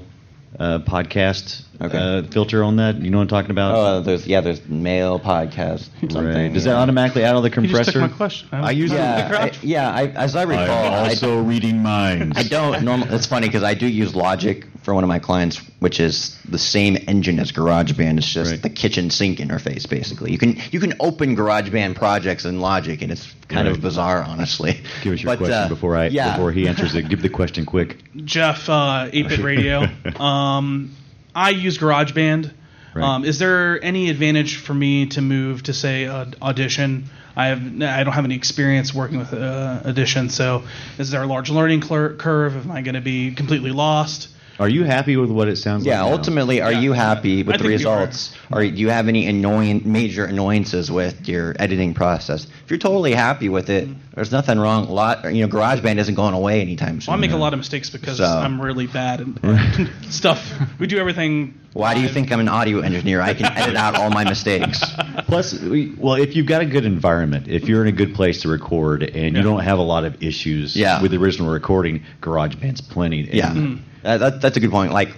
[0.59, 2.97] uh, podcast uh, filter on that.
[3.01, 3.75] You know what I'm talking about?
[3.75, 5.89] Oh, uh, there's yeah, there's male podcast.
[5.99, 6.25] Something.
[6.25, 6.53] Right.
[6.53, 6.73] Does yeah.
[6.73, 7.91] that automatically add all the You just compressor?
[7.93, 8.49] took my question.
[8.51, 9.91] I use yeah, the I, yeah.
[9.91, 12.37] I, as I recall, I'm I- also reading minds.
[12.37, 13.09] I don't normally.
[13.15, 16.57] It's funny because I do use Logic for one of my clients, which is the
[16.57, 18.17] same engine as GarageBand.
[18.17, 20.31] It's just the kitchen sink interface, basically.
[20.31, 23.75] You can you can open GarageBand projects in Logic, and it's kind Right.
[23.75, 24.79] of bizarre, honestly.
[25.03, 26.31] Give us your But, question uh, before I yeah.
[26.35, 27.09] before he answers it.
[27.09, 27.97] Give the question quick.
[28.25, 29.85] Jeff, uh, 8-Bit Radio.
[30.19, 30.91] um,
[31.35, 32.51] I use GarageBand.
[32.93, 33.03] Right.
[33.05, 37.05] Um, is there any advantage for me to move to say uh, Audition?
[37.35, 40.63] I have I don't have any experience working with uh, Audition, so
[40.97, 42.57] is there a large learning cur- curve?
[42.65, 44.27] Am I going to be completely lost?
[44.59, 46.11] Are you happy with what it sounds Yeah, like?
[46.11, 46.17] now?
[46.17, 47.97] ultimately, are you happy with I the think you are.
[48.01, 48.35] results?
[48.51, 52.45] Or do you have any annoying major annoyances with your editing process?
[52.63, 53.99] If you're totally happy with it, mm-hmm.
[54.13, 54.87] there's nothing wrong.
[54.87, 57.11] A lot, you know, GarageBand isn't going away anytime soon.
[57.11, 60.53] Well, I make a lot of mistakes because So- I'm really bad at stuff.
[60.79, 61.57] We do everything.
[61.73, 63.21] Why do you think I'm an audio engineer?
[63.21, 64.83] I can edit out all my mistakes.
[65.27, 68.41] Plus, we, well, if you've got a good environment, if you're in a good place
[68.41, 71.01] to record, and you don't have a lot of issues Yeah.
[71.01, 73.21] with the original recording, GarageBand's plenty.
[73.31, 74.91] Yeah, And Uh, that, that's a good point.
[74.93, 75.09] Like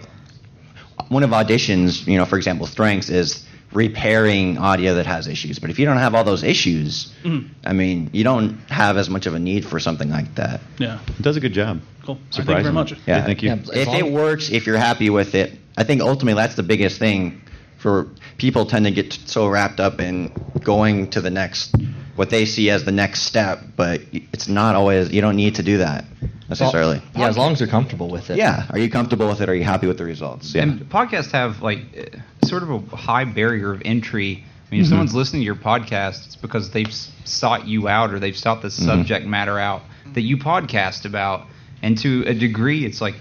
[1.09, 5.57] one of Audition's, you know, for example, strengths is repairing audio that has issues.
[5.59, 7.49] But if you don't have all those issues, Mhm.
[7.65, 10.61] I mean, you don't have as much of a need for something like that.
[10.77, 10.99] Yeah.
[11.07, 11.81] It does a good job.
[12.05, 12.19] Cool.
[12.31, 12.93] Thank you very much.
[13.07, 13.49] Yeah, thank you.
[13.49, 16.99] Yeah, if it works, if you're happy with it, I think ultimately that's the biggest
[16.99, 17.41] thing.
[17.77, 18.07] For
[18.37, 20.31] people tend to get so wrapped up in
[20.63, 21.75] going to the next,
[22.15, 25.11] what they see as the next step, but it's not always.
[25.11, 26.05] You don't need to do that
[26.49, 27.01] necessarily.
[27.15, 28.37] Yeah, as long as you're comfortable with it.
[28.37, 28.65] Yeah.
[28.69, 29.49] Are you comfortable with it?
[29.49, 30.53] Are you happy with the results?
[30.53, 30.63] Yeah.
[30.63, 34.43] And podcasts have like uh, sort of a high barrier of entry.
[34.69, 34.89] I mean, if Mhm.
[34.89, 36.91] someone's listening to your podcast, it's because they've
[37.25, 38.85] sought you out or they've sought the Mhm.
[38.85, 39.81] subject matter out
[40.13, 41.47] that you podcast about.
[41.81, 43.15] And to a degree, it's like,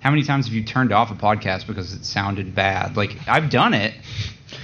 [0.00, 2.96] how many times have you turned off a podcast because it sounded bad?
[2.96, 3.94] Like I've done it,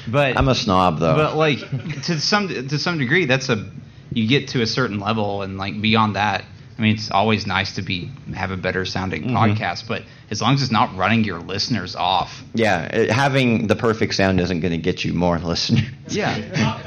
[0.08, 1.14] but I'm a snob though.
[1.14, 1.58] but like
[2.04, 3.68] to some to some degree, that's a
[4.12, 6.44] you get to a certain level, and like beyond that,
[6.78, 9.32] I mean, it's always nice to be have a better sounding Mhm.
[9.56, 9.88] podcast.
[9.88, 14.14] But as long as it's not running your listeners off, yeah, it- having the perfect
[14.14, 15.84] sound isn't going to get you more listeners.
[16.08, 16.78] yeah.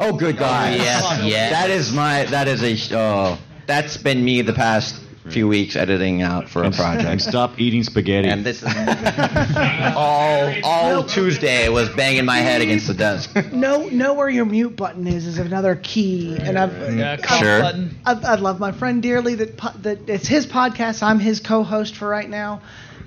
[0.00, 0.74] Oh, good God!
[0.74, 1.50] Yes, yes.
[1.52, 2.24] That is my.
[2.24, 2.96] That is a.
[2.98, 5.00] Oh, that's been me the past
[5.30, 7.22] few weeks editing out for a And project.
[7.22, 8.28] stop eating spaghetti.
[8.28, 8.68] And this is
[9.96, 13.34] all all Tuesday was banging my head against the desk.
[13.52, 17.60] know know where your mute button is is another key, and I've Yeah, I've- Sure.
[17.60, 17.96] button.
[18.04, 19.34] I, I love my friend dearly.
[19.36, 21.02] That po- that it's his podcast.
[21.02, 22.60] I'm his co-host for right now,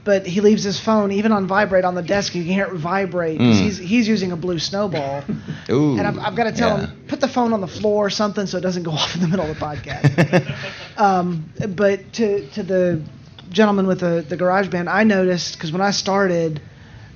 [0.03, 2.35] but he leaves his phone even on vibrate on the desk.
[2.35, 3.37] You can hear it vibrate.
[3.37, 3.61] 'cause Mm.
[3.61, 5.23] He's he's using a blue snowball,
[5.69, 5.97] Ooh.
[5.97, 6.87] and I've, I've got to tell yeah.
[6.87, 9.21] him put the phone on the floor or something so it doesn't go off in
[9.21, 10.55] the middle of the podcast.
[10.97, 13.01] um, but to to the
[13.49, 16.61] gentleman with the the GarageBand, I noticed because when I started.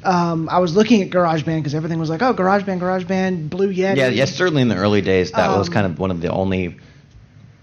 [0.03, 3.97] Um, I was looking at GarageBand because everything was like, oh, GarageBand, GarageBand, Blue Yeti.
[3.97, 6.31] Yeah, yes, certainly in the early days, that was Um, kind of one of the
[6.31, 6.75] only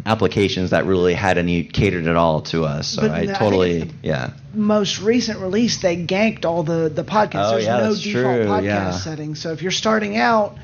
[0.07, 2.89] applications that really had any catered at all to us.
[2.89, 4.31] So I I think totally, it's yeah.
[4.55, 7.49] most recent release, they ganked all the the podcasts.
[7.49, 8.91] Oh, There's yeah, no that's default true, podcast yeah.
[8.93, 9.41] settings.
[9.41, 10.57] So if you're starting out,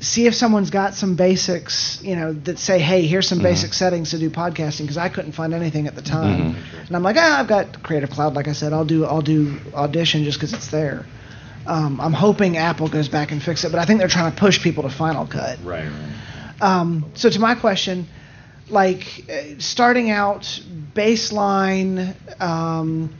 [0.00, 3.42] see if someone's got some basics, you know, that say, hey, here's some Mhm.
[3.42, 6.54] basic settings to do podcasting because I couldn't find anything at the time.
[6.54, 6.54] Mhm.
[6.88, 8.34] And I'm like, ah, I've got Creative Cloud.
[8.34, 11.04] Like I said, I'll do I'll do Audition just because it's there.
[11.66, 14.36] Um, I'm hoping Apple goes back and fix it, but I think they're trying to
[14.38, 15.58] push people to Final Cut.
[15.64, 16.62] right, right.
[16.62, 18.06] Um, so to my question,
[18.70, 20.42] like uh, starting out
[20.94, 23.10] baseline, um,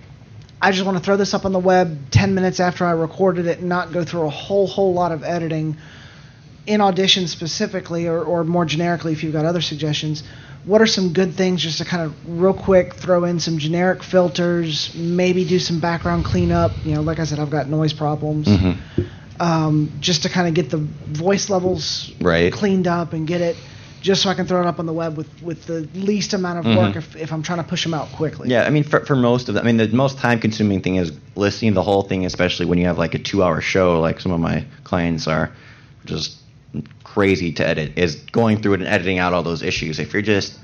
[0.62, 3.47] I just want to throw this up on the web 10 minutes after I recorded
[3.47, 5.76] it and not go through a whole whole lot of editing
[6.66, 10.22] in Audition specifically, or, or more generically, if you've got other suggestions.
[10.64, 14.02] What are some good things just to kind of real quick throw in some generic
[14.02, 16.72] filters, maybe do some background cleanup?
[16.84, 18.46] You know, like I said, I've got noise problems.
[18.46, 18.76] Mhm.
[19.40, 22.52] Um, just to kind of get the voice levels Right.
[22.52, 23.56] cleaned up and get it
[24.02, 26.58] just so I can throw it up on the web with, with the least amount
[26.58, 26.76] of Mhm.
[26.76, 28.50] work if, if I'm trying to push them out quickly.
[28.50, 30.96] Yeah, I mean, for, for most of them, I mean, the most time consuming thing
[30.96, 33.98] is listening to the whole thing, especially when you have like a two hour show,
[34.00, 35.50] like some of my clients are
[36.04, 36.36] just
[37.14, 39.98] crazy to edit, is going through it and editing out all those issues.
[39.98, 40.58] If you're just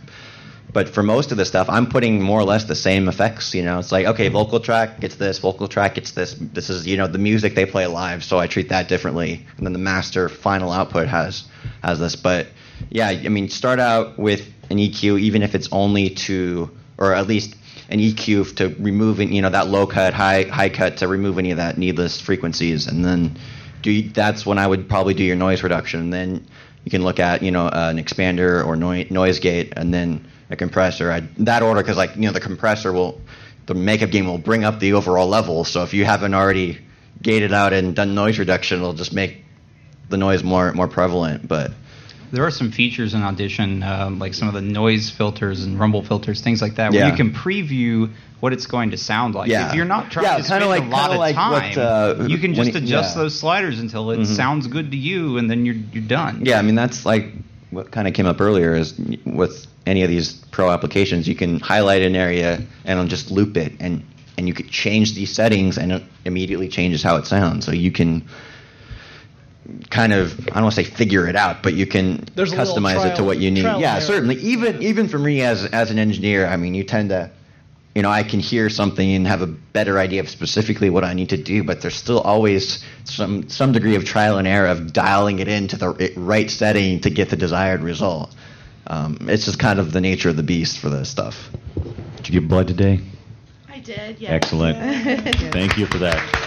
[0.72, 3.54] but for most of the stuff, I'm putting more or less the same effects.
[3.54, 6.34] You know, it's like okay, vocal track gets this, vocal track gets this.
[6.38, 9.46] This is you know the music they play live, so I treat that differently.
[9.56, 11.44] And then the master final output has
[11.82, 12.16] has this.
[12.16, 12.48] But
[12.90, 17.26] yeah, I mean, start out with an EQ, even if it's only to, or at
[17.26, 17.54] least
[17.88, 21.52] an EQ to remove you know that low cut, high high cut to remove any
[21.52, 23.38] of that needless frequencies, and then
[23.86, 26.00] do that's when I would probably do your noise reduction.
[26.00, 26.46] And then
[26.84, 30.28] you can look at you know uh, an expander or noise, noise gate, and then
[30.50, 31.10] a compressor.
[31.10, 33.20] I, that order because like you know the compressor will
[33.66, 35.64] the makeup gain will bring up the overall level.
[35.64, 36.78] So if you haven't already
[37.22, 39.44] gated out and done noise reduction, it'll just make
[40.08, 41.48] the noise more more prevalent.
[41.48, 41.72] But
[42.36, 46.02] there are some features in Audition, um, like some of the noise filters and rumble
[46.02, 47.10] filters, things like that, where Yeah.
[47.10, 48.10] you can preview
[48.40, 49.48] what it's going to sound like.
[49.50, 49.70] Yeah.
[49.70, 52.24] If you're not trying Yeah, to spend like- a lot kinda like time, what, uh,
[52.28, 53.22] you can just you- adjust yeah.
[53.22, 54.26] those sliders until it Mhm.
[54.26, 56.42] sounds good to you, and then you're you're done.
[56.44, 57.32] Yeah, I mean that's like
[57.70, 58.92] what kind of came up earlier is
[59.24, 63.56] with any of these pro applications, you can highlight an area and it'll just loop
[63.56, 64.02] it, and
[64.36, 67.64] and you could change these settings, and it immediately changes how it sounds.
[67.64, 68.20] So you can
[69.90, 72.56] kind of I don't want to say figure it out, but you can There's a
[72.56, 73.64] little customize it to what you need.
[73.64, 74.00] Yeah, error.
[74.00, 74.36] certainly.
[74.36, 77.30] Even even for me as as an engineer, I mean, you tend to
[77.96, 81.14] you know, I can hear something and have a better idea of specifically what I
[81.14, 84.92] need to do, but there's still always some some degree of trial and error of
[84.92, 88.34] dialing it into the right setting to get the desired result.
[88.86, 91.48] Um, it's just kind of the nature of the beast for this stuff.
[92.16, 93.00] Did you get blood today?
[93.66, 94.30] I did, yes.
[94.30, 94.76] Excellent.
[94.76, 95.32] Yeah.
[95.50, 96.45] Thank you for that.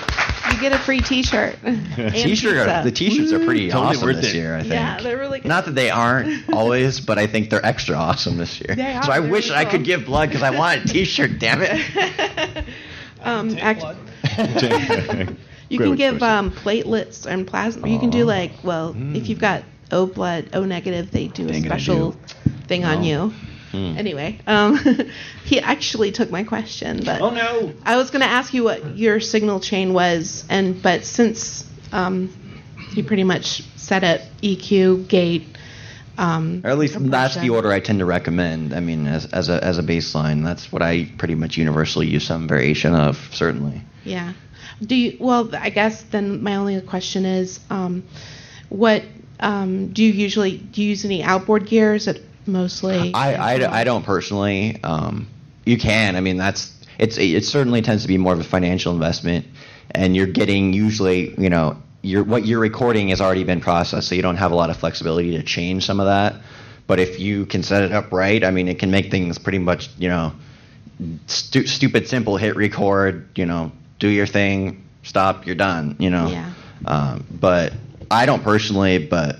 [0.52, 1.58] You get a free T-shirt.
[1.96, 4.36] T-shirt, are, the T-shirts are pretty Totally awesome this it.
[4.36, 4.56] year.
[4.56, 4.74] I think.
[4.74, 5.48] Yeah, they're really good.
[5.48, 8.76] Not that they aren't always, but I think they're extra awesome this year.
[8.76, 11.40] They are, so I wish really I could give blood because I want a T-shirt.
[11.40, 12.66] Damn it.
[13.22, 13.84] Um, act-
[15.70, 17.88] you Great can give um, platelets and plasma.
[17.90, 21.52] You can do like, well, if you've got O blood, O negative, they do a
[21.52, 22.18] Dang special do.
[22.68, 23.02] thing on Oh.
[23.02, 23.34] you.
[23.72, 23.96] Hmm.
[23.98, 24.78] Anyway, um,
[25.46, 27.74] he actually took my question, but Oh no.
[27.84, 32.34] I was going to ask you what your signal chain was, and but since um,
[32.94, 35.58] you pretty much set it EQ, gate,
[36.20, 38.74] um, Or at least that's the order I tend to recommend.
[38.74, 42.28] I mean, as, as a as a baseline, that's what I pretty much universally use
[42.28, 43.18] some variation of.
[43.32, 43.82] Certainly.
[44.04, 44.34] Yeah.
[44.82, 45.18] Do you?
[45.18, 48.04] Well, I guess then my only question is, um,
[48.68, 49.04] what
[49.40, 50.82] um, do you usually do?
[50.82, 53.14] You use any outboard gears it mostly?
[53.14, 54.80] I, I, I don't personally.
[54.84, 55.28] Um,
[55.66, 56.16] you can.
[56.16, 59.48] I mean, that's it's it certainly tends to be more of a financial investment,
[59.92, 64.16] and you're getting usually you know your what you're recording has already been processed, so
[64.16, 66.36] you don't have a lot of flexibility to change some of that.
[66.88, 69.60] But if you can set it up right, I mean, it can make things pretty
[69.60, 70.34] much you know
[71.28, 72.38] stu- stupid simple.
[72.38, 73.30] Hit record.
[73.36, 74.84] You know, do your thing.
[75.04, 75.46] Stop.
[75.46, 75.96] You're done.
[76.00, 76.30] You know.
[76.30, 76.54] Yeah.
[76.86, 77.74] Um, but
[78.10, 79.38] I don't personally, but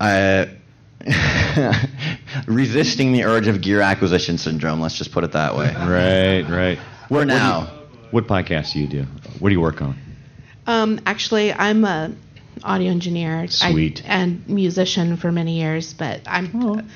[0.00, 0.50] I
[2.46, 4.80] resisting the urge of gear acquisition syndrome.
[4.80, 5.66] Let's just put it that way.
[5.74, 6.78] Right, right.
[7.08, 7.72] Where What do you- now?
[8.10, 9.02] What podcast do you do?
[9.38, 9.96] What do you work on?
[10.66, 12.12] Um, actually, I'm a
[12.64, 13.36] audio engineer.
[13.42, 14.02] I- Sweet.
[14.06, 16.88] and musician for many years, but I'm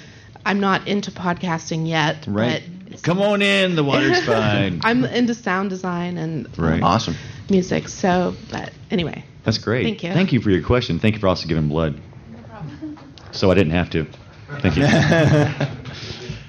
[0.45, 2.25] I'm not into podcasting yet.
[2.27, 2.63] Right.
[3.03, 3.77] Come on in.
[3.77, 4.81] The water's fine.
[4.85, 6.83] I'm into sound design and Right.
[6.83, 7.15] Awesome.
[7.49, 7.89] music.
[7.89, 9.25] So, but anyway.
[9.45, 9.85] That's great.
[9.85, 10.13] Thank you.
[10.13, 10.99] Thank you for your question.
[10.99, 12.01] Thank you for also giving blood.
[13.35, 14.07] So I didn't have to.
[14.61, 14.87] Thank you.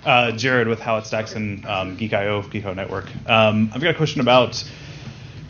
[0.05, 3.07] Uh, Jared with How It Stacks and um, Geek.io, Geeko Network.
[3.27, 4.63] Um, I've got a question about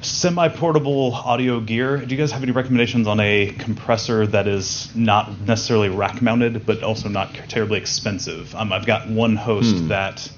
[0.01, 1.97] semi-portable audio gear.
[1.97, 6.83] Do you guys have any recommendations on a compressor that is not necessarily rack-mounted, but
[6.83, 8.55] also not terribly expensive?
[8.55, 9.87] Um, I've got one host Hmm.
[9.89, 10.31] that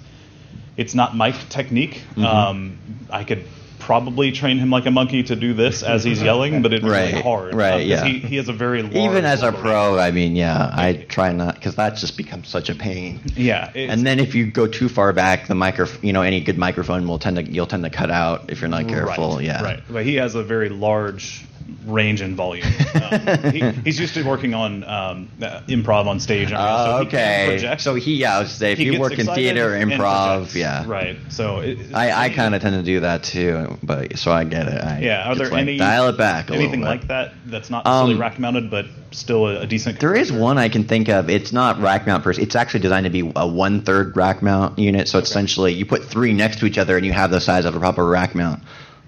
[0.78, 2.02] it's not mic technique.
[2.16, 2.24] Mhm.
[2.26, 2.78] Um,
[3.12, 3.44] I could
[3.88, 7.22] probably train him like a monkey to do this as he's yelling, but it's really
[7.22, 7.56] hard.
[7.56, 8.04] right, Uh, yeah.
[8.04, 11.32] He, he has a very large Even as a pro, I mean, yeah, I try
[11.32, 13.22] not because that just becomes such a pain.
[13.38, 16.58] Yeah, and then if you go too far back, the micro, you know, any good
[16.58, 19.38] microphone will tend to you'll tend to cut out if you're not careful.
[19.38, 19.64] Right, yeah.
[19.64, 19.84] Right.
[19.90, 21.46] But he has a very large
[21.86, 22.68] range and volume.
[22.96, 26.52] Um, he, he's used to working on um, uh, improv on stage.
[26.54, 27.76] Oh, so okay.
[27.80, 30.86] So he, yeah, I was say if you work in theater, improv, yeah.
[30.88, 31.18] Right.
[31.30, 34.68] So it, I, I kind of tend to do that too, but so I get
[34.68, 34.84] it.
[34.84, 35.30] I, yeah.
[35.30, 38.22] Are there like, any dial it back a anything like that that's not necessarily Um,
[38.22, 40.00] rack mounted but still a, a decent?
[40.00, 41.30] There is one I can think of.
[41.30, 42.42] It's not rack mount per se.
[42.42, 45.08] It's actually designed to be a one third rack mount unit.
[45.08, 47.76] So essentially, you put three next to each other and you have the size of
[47.76, 48.64] a proper rack mount.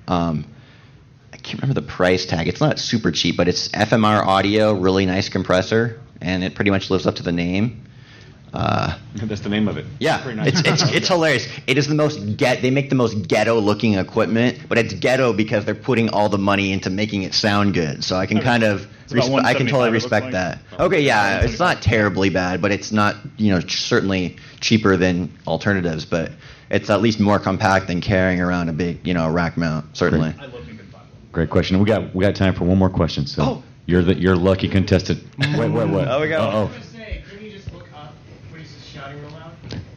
[0.07, 0.45] Um,
[1.49, 2.47] can't remember the price tag.
[2.47, 6.89] It's not super cheap, but it's FMR audio, really nice compressor, and it pretty much
[6.89, 7.85] lives up to the name.
[8.51, 9.85] Uh, That's the name of it.
[9.99, 10.47] yeah, Pretty nice.
[10.47, 11.47] it's it's it's hilarious.
[11.67, 12.61] It is the most get.
[12.63, 16.39] They make the most ghetto looking equipment, but it's ghetto because they're putting all the
[16.39, 18.03] money into making it sound good.
[18.03, 20.31] So I can kind of, It's I can totally respect like.
[20.33, 20.59] that.
[20.79, 26.05] Okay, yeah, it's not terribly bad, but it's not you know certainly cheaper than alternatives,
[26.05, 26.31] but
[26.71, 29.95] it's at least more compact than carrying around a big you know rack mount.
[29.95, 30.33] Certainly.
[31.31, 31.79] Great question.
[31.79, 33.25] We got we got time for one more question.
[33.27, 33.63] So Oh.
[33.85, 35.19] you're the you're lucky contestant.
[35.37, 35.59] Mm.
[35.59, 36.07] Wait, wait, what?
[36.07, 36.39] Oh, we go.
[36.41, 36.71] Uh-oh.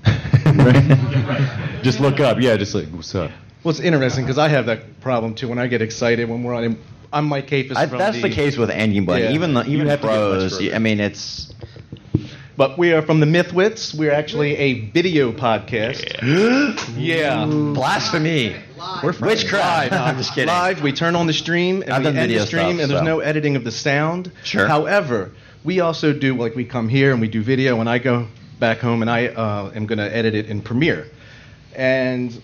[1.83, 2.39] Just look up.
[2.41, 3.30] Yeah, just like what's up.
[3.64, 5.49] Well, it's interesting because I have that problem too.
[5.49, 6.78] When I get excited when we're on,
[7.12, 9.33] I'm Mike Capus I, from that's the, case with anybody, Yeah.
[9.33, 10.72] even the, You even have to get much pros.
[10.74, 11.53] I mean, it's
[12.55, 13.94] But we are from the Mythwits.
[13.94, 16.20] We're actually a video podcast.
[16.98, 17.46] Yeah.
[17.46, 18.55] Blasphemy.
[19.03, 19.90] We're Witchcraft.
[19.90, 19.90] Live.
[19.92, 20.48] No, I'm just kidding.
[20.48, 20.82] Live.
[20.82, 22.90] We turn on the stream and I've we done end video the stream, stuff, and
[22.90, 23.05] there's so.
[23.05, 24.30] no editing of the sound.
[24.44, 24.66] Sure.
[24.66, 25.32] However,
[25.64, 28.26] we also do like we come here and we do video, and I go
[28.61, 31.07] back home and I uh, am going to edit it in Premiere.
[31.74, 32.38] And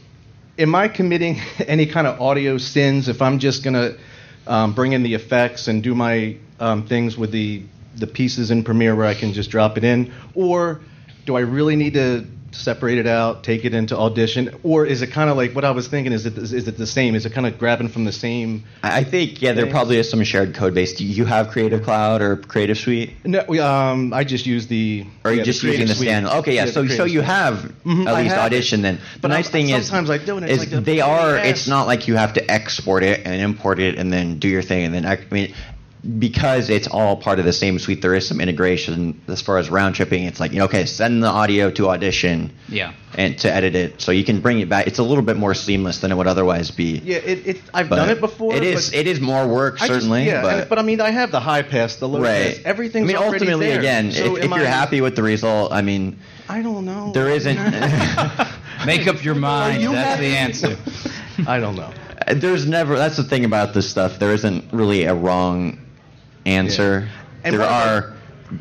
[0.58, 3.98] am I committing any kind of audio sins if I'm just going to
[4.46, 7.62] um, bring in the effects and do my um, things with the
[7.98, 10.80] the pieces in Premiere where I can just drop it in, or
[11.26, 15.08] do I really need to separate it out, take it into Audition, or is it
[15.08, 16.14] kind of like what I was thinking?
[16.14, 17.14] Is it is it the same?
[17.14, 18.64] Is it kind of grabbing from the same?
[18.82, 20.94] I think yeah, there probably is some shared code base.
[20.94, 23.12] Do you have Creative Cloud or Creative Suite?
[23.26, 25.04] No, um, I just use the.
[25.24, 26.26] Or are you yeah, just using the stand?
[26.26, 26.64] Okay, yeah.
[26.64, 28.96] the so so you have Mhm, at least have Audition then.
[28.96, 31.00] The But nice I'm- thing is sometimes I do, and it's is like the they
[31.02, 31.36] are.
[31.36, 34.62] It's not like you have to export it and import it and then do your
[34.62, 35.54] thing and then I mean.
[36.18, 39.68] Because it's all part of the same suite, there is some integration as far as
[39.68, 40.24] round tripping.
[40.24, 42.92] It's like, you know, okay, send the audio to Audition Yeah.
[43.16, 44.86] and to edit it, so you can bring it back.
[44.86, 46.98] It's a little bit more seamless than it would otherwise be.
[47.04, 48.54] Yeah, it, it I've But done it before.
[48.54, 51.00] It is it is more work I just- certainly, yeah, but and- but I mean,
[51.00, 52.54] I have the high pass, the low right.
[52.54, 52.60] pass.
[52.64, 53.78] Everything's I mean, already ultimately, there.
[53.80, 56.84] again, So if, if am you're I- happy with the result, I mean, I don't
[56.84, 57.10] know.
[57.12, 57.56] there isn't.
[58.86, 59.82] Make up your mind.
[59.82, 60.76] you That's the answer.
[61.46, 61.90] I don't know.
[62.32, 62.96] There's never.
[62.96, 64.20] That's the thing about this stuff.
[64.20, 65.78] There isn't really a wrong
[66.48, 67.08] answer.
[67.44, 68.14] And there are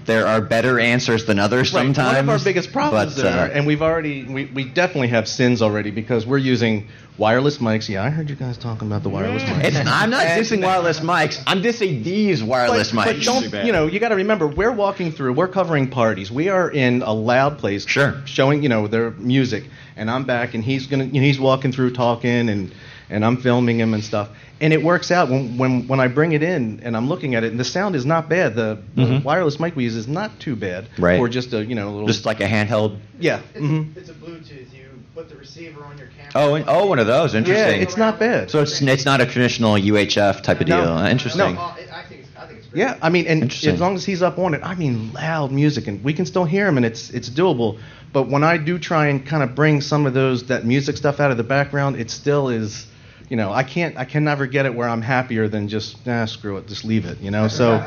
[0.06, 2.16] there are better answers than others Right, sometimes.
[2.16, 5.30] One of our biggest problems but, there, uh, and we've already, we, we definitely have
[5.30, 7.88] sins already because we're using wireless mics.
[7.88, 9.64] Yeah, I heard you guys talking about the wireless mics.
[9.64, 11.42] it's, I'm not And- dissing wireless mics.
[11.48, 13.26] I'm dissing these wireless but, mics.
[13.26, 16.30] But don't, you know, you got to remember, we're walking through, we're covering parties.
[16.30, 18.22] We are in a loud place, Sure.
[18.26, 19.64] showing, you know, their music,
[19.96, 22.74] and I'm back, and he's gonna, you know, he's walking through talking, and
[23.10, 24.28] and I'm filming him and stuff,
[24.60, 27.44] and it works out when when when I bring it in and I'm looking at
[27.44, 28.56] it, and the sound is not bad.
[28.56, 29.24] The, the Mhm.
[29.24, 31.18] wireless mic we use is not too bad Right.
[31.20, 32.98] for just a, you know, a little, Just like a handheld.
[33.20, 33.40] yeah.
[33.54, 33.96] It's, mhm.
[33.96, 34.74] it's a Bluetooth.
[34.74, 34.86] You
[35.16, 36.32] put the receiver on your camera.
[36.36, 37.34] Oh, and, oh, one of those.
[37.36, 37.56] Interesting.
[37.56, 37.82] Yeah, Interesting.
[37.88, 38.50] it's not bad.
[38.52, 40.78] So it's it's not a traditional UHF type of deal.
[40.78, 41.56] Uh, Interesting.
[41.56, 41.62] No.
[41.62, 41.74] I
[42.08, 42.68] think it's, I think it's.
[42.74, 45.88] Yeah, I mean, and as long as he's up on it, I mean, loud music,
[45.88, 47.78] and we can still hear him, and it's it's doable.
[48.14, 51.20] But when I do try and kind of bring some of those that music stuff
[51.20, 52.86] out of the background, it still is,
[53.30, 56.26] you know, I can't, I can never get it where I'm happier than just, nah,
[56.26, 57.48] screw it, just leave it, you know.
[57.48, 57.84] So,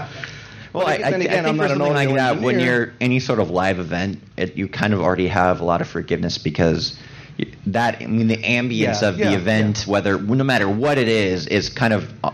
[0.72, 2.40] Well, I, I, then I again, think I'm for not an something like audio that,
[2.40, 5.80] when you're any sort of live event, it, you kind of already have a lot
[5.80, 6.98] of forgiveness because
[7.66, 11.08] that I mean the ambience Yeah, of yeah, the event, whether no matter what it
[11.08, 12.32] is, is kind of uh,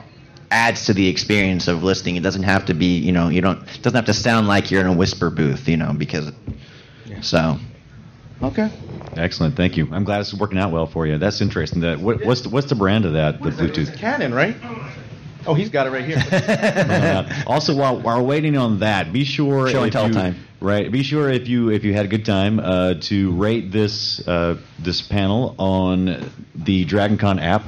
[0.50, 2.16] adds to the experience of listening.
[2.16, 4.70] It doesn't have to be you know you don't it doesn't have to sound like
[4.70, 6.32] you're in a whisper booth, you know, because
[7.22, 7.58] so
[8.42, 8.70] okay.
[9.16, 9.56] Excellent.
[9.56, 9.88] Thank you.
[9.92, 11.16] I'm glad it's working out well for you.
[11.18, 11.80] That's interesting.
[11.80, 13.42] That what, what's the, what's the brand of that?
[13.42, 13.96] The Bluetooth.
[13.96, 14.56] Canon, right?
[15.46, 17.24] Oh, he's got it right here.
[17.46, 20.36] Also, while, while we're waiting on that, be sure Show and if tell you, time.
[20.60, 20.90] Right.
[20.90, 24.56] Be sure if you if you had a good time uh, to rate this uh,
[24.78, 27.62] this panel on the DragonCon app.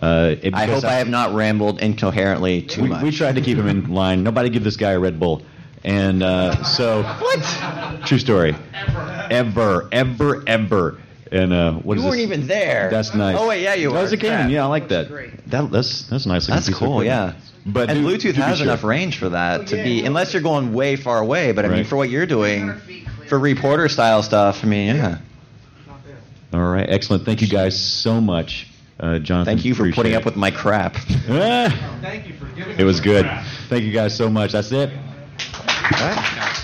[0.00, 3.02] Uh, it- I because hope I have not rambled incoherently too we, much.
[3.02, 4.22] we tried to keep him in line.
[4.24, 5.42] Nobody give this guy a Red Bull.
[5.84, 8.02] And uh, so, what?
[8.06, 8.56] True story.
[9.30, 10.42] Ever, ever, ever.
[10.48, 10.98] ever.
[11.30, 12.26] And uh, what You is weren't this?
[12.26, 12.88] even there.
[12.90, 13.36] That's nice.
[13.38, 13.94] Oh, wait, yeah, you were.
[13.94, 14.16] That was were.
[14.16, 14.38] a Canon.
[14.42, 14.50] Crap.
[14.50, 15.08] Yeah, I like that.
[15.48, 16.46] That that's that's nice.
[16.46, 17.34] That's cool, yeah.
[17.66, 18.66] But and do- Bluetooth do has sure.
[18.66, 21.52] enough range for that to be, unless you're going way far away.
[21.52, 22.72] But I mean, for what you're doing,
[23.28, 25.18] for reporter style stuff, I mean, yeah.
[26.52, 27.24] All right, excellent.
[27.24, 28.68] Thank you guys so much,
[29.00, 29.56] uh, Jonathan.
[29.56, 30.16] Thank you for appreciate putting it.
[30.16, 30.94] up with my crap.
[31.26, 33.24] Thank you for giving it was good.
[33.24, 33.44] crap.
[33.68, 34.52] Thank you guys so much.
[34.52, 34.90] That's it.
[35.92, 36.63] All right.